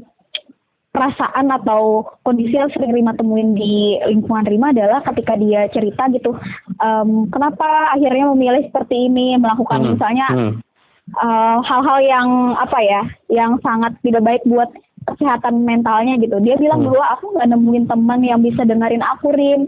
perasaan 0.92 1.48
atau 1.48 2.04
kondisi 2.20 2.52
yang 2.52 2.68
sering 2.68 2.92
Rima 2.92 3.16
temuin 3.16 3.56
di 3.56 3.96
lingkungan 4.12 4.44
Rima 4.44 4.76
adalah 4.76 5.00
ketika 5.08 5.40
dia 5.40 5.64
cerita 5.72 6.04
gitu, 6.12 6.36
em, 6.78 7.26
kenapa 7.32 7.96
akhirnya 7.96 8.28
memilih 8.36 8.68
seperti 8.68 9.08
ini, 9.08 9.40
melakukan 9.40 9.80
Hmm. 9.82 9.90
misalnya 9.96 10.28
Hmm. 10.30 10.54
eh, 11.02 11.58
hal-hal 11.66 11.98
yang 12.04 12.28
apa 12.54 12.78
ya, 12.78 13.02
yang 13.32 13.58
sangat 13.64 13.96
tidak 14.06 14.22
baik 14.22 14.42
buat 14.46 14.70
kesehatan 15.04 15.62
mentalnya 15.62 16.18
gitu. 16.18 16.38
Dia 16.38 16.54
bilang 16.56 16.82
Hmm. 16.82 16.92
bahwa 16.92 17.04
aku 17.14 17.24
nggak 17.34 17.48
nemuin 17.50 17.84
teman 17.86 18.20
yang 18.20 18.40
bisa 18.40 18.62
dengerin 18.62 19.02
aku 19.02 19.30
Rin. 19.32 19.66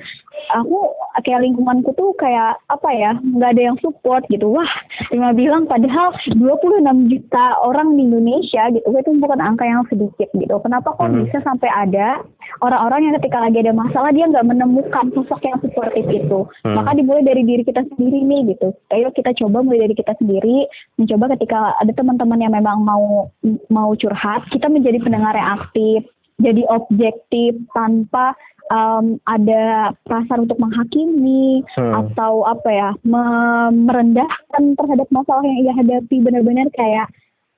Aku 0.52 0.92
kayak 1.22 1.40
lingkunganku 1.40 1.94
tuh 1.94 2.12
kayak 2.18 2.60
apa 2.68 2.90
ya, 2.92 3.16
nggak 3.16 3.50
ada 3.56 3.62
yang 3.72 3.78
support 3.80 4.26
gitu. 4.28 4.50
Wah, 4.50 4.68
Rima 5.08 5.32
bilang 5.32 5.64
padahal 5.64 6.12
26 6.36 7.08
juta 7.08 7.56
orang 7.62 7.96
di 7.96 8.04
Indonesia 8.04 8.68
gitu, 8.68 8.84
itu 8.84 9.10
bukan 9.18 9.40
angka 9.40 9.64
yang 9.64 9.86
sedikit 9.88 10.28
gitu. 10.34 10.54
Kenapa 10.60 10.92
kok 10.92 11.08
Hmm. 11.08 11.24
bisa 11.24 11.40
sampai 11.40 11.70
ada 11.70 12.20
orang-orang 12.62 13.10
yang 13.10 13.14
ketika 13.18 13.38
lagi 13.42 13.58
ada 13.64 13.72
masalah 13.74 14.10
dia 14.14 14.30
nggak 14.30 14.46
menemukan 14.46 15.10
sosok 15.16 15.40
yang 15.42 15.58
suportif 15.58 16.06
itu. 16.06 16.40
Hmm. 16.62 16.76
Maka 16.78 16.94
dimulai 16.94 17.26
dari 17.26 17.42
diri 17.42 17.62
kita 17.66 17.82
sendiri 17.94 18.20
nih 18.22 18.54
gitu. 18.54 18.70
Ayo 18.94 19.10
kita 19.10 19.34
coba 19.34 19.64
mulai 19.64 19.90
dari 19.90 19.94
kita 19.96 20.14
sendiri, 20.20 20.68
mencoba 21.00 21.34
ketika 21.34 21.74
ada 21.82 21.92
teman-teman 21.96 22.38
yang 22.38 22.52
memang 22.54 22.84
mau 22.84 23.30
mau 23.72 23.90
curhat, 23.98 24.46
kita 24.54 24.70
menjadi 24.70 25.02
pendengar 25.02 25.34
yang 25.34 25.50
aktif, 25.58 26.06
jadi 26.38 26.62
objektif 26.70 27.58
tanpa 27.74 28.34
em, 28.72 29.20
ada 29.28 29.92
perasaan 30.08 30.48
untuk 30.48 30.56
menghakimi 30.56 31.60
Hmm. 31.76 31.92
atau 32.06 32.48
apa 32.48 32.70
ya 32.72 32.90
me- 33.04 33.72
merendahkan 33.74 34.62
terhadap 34.78 35.08
masalah 35.12 35.44
yang 35.44 35.58
ia 35.68 35.72
hadapi 35.76 36.16
benar-benar 36.24 36.70
kayak 36.72 37.10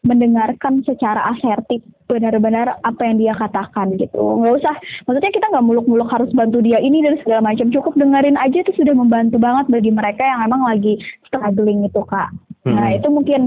mendengarkan 0.06 0.86
secara 0.86 1.34
asertif 1.34 1.82
benar-benar 2.06 2.78
apa 2.86 3.02
yang 3.02 3.18
dia 3.18 3.34
katakan 3.34 3.98
gitu. 3.98 4.18
Nggak 4.18 4.62
usah 4.62 4.74
maksudnya 5.04 5.32
kita 5.34 5.46
nggak 5.50 5.66
muluk-muluk 5.66 6.06
harus 6.06 6.30
bantu 6.32 6.62
dia 6.62 6.78
ini 6.78 7.02
dan 7.02 7.18
segala 7.20 7.52
macam. 7.52 7.68
Cukup 7.74 7.98
dengerin 7.98 8.38
aja 8.38 8.62
itu 8.62 8.72
sudah 8.78 8.94
membantu 8.94 9.42
banget 9.42 9.66
bagi 9.66 9.90
mereka 9.90 10.22
yang 10.22 10.46
emang 10.46 10.62
lagi 10.62 10.96
struggling 11.26 11.82
itu 11.82 12.00
kak. 12.06 12.30
Nah 12.66 12.90
Hmm. 12.90 12.96
itu 12.98 13.08
mungkin 13.10 13.40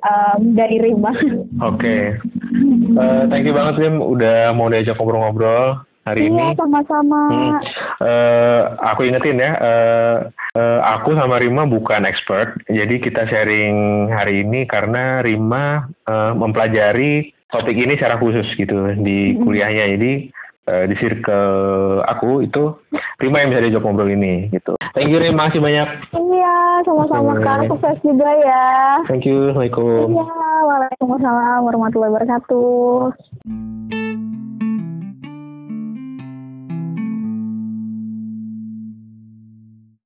em, 0.00 0.40
dari 0.58 0.76
Rima. 0.82 1.14
Oke. 1.62 1.96
Eh, 2.90 3.22
thank 3.30 3.46
you 3.46 3.54
banget 3.54 3.78
Rim. 3.78 4.02
Udah 4.02 4.50
mau 4.50 4.66
diajak 4.66 4.98
ngobrol-ngobrol 4.98 5.78
hari 6.02 6.26
ini. 6.26 6.34
iya 6.34 6.54
sama-sama 6.54 7.22
Hmm. 7.28 7.52
Eh, 8.00 8.60
aku 8.82 9.04
ingetin 9.04 9.36
ya, 9.36 9.52
eh, 9.54 10.16
eh, 10.54 10.78
aku 10.82 11.12
sama 11.12 11.36
Rima 11.36 11.64
bukan 11.64 12.02
expert, 12.02 12.56
jadi 12.66 12.96
kita 12.96 13.26
sharing 13.26 13.76
hari 14.08 14.40
ini 14.40 14.64
karena 14.64 15.20
Rima 15.20 15.84
eh, 16.02 16.32
mempelajari 16.32 17.12
topik 17.48 17.74
ini 17.74 17.94
secara 17.94 18.16
khusus 18.16 18.46
gitu 18.54 18.72
di 18.96 19.34
Mm-mm. 19.34 19.42
kuliahnya. 19.42 19.84
Jadi 19.90 20.12
eh, 20.66 20.84
di 20.86 20.94
circle 20.96 21.50
aku 22.02 22.40
itu 22.40 22.72
Rima 23.16 23.38
yang 23.38 23.50
bisa 23.50 23.60
diajak 23.60 23.82
ngobrol 23.82 24.08
ini 24.08 24.48
gitu. 24.50 24.80
Thank 24.90 25.08
you 25.08 25.18
Rima, 25.18 25.46
makasih 25.46 25.60
banyak. 25.60 25.88
iya 26.16 26.56
sama-sama 26.80 27.36
kak 27.38 27.68
sukses 27.68 28.00
juga 28.00 28.26
ya 28.34 28.66
Thank 29.04 29.22
you, 29.22 29.52
Assalamualaikum. 29.52 30.08
iya 30.10 30.26
waalaikumsalam 30.64 31.60
warahmatullahi 31.62 32.10
wabarakatuh 32.10 33.99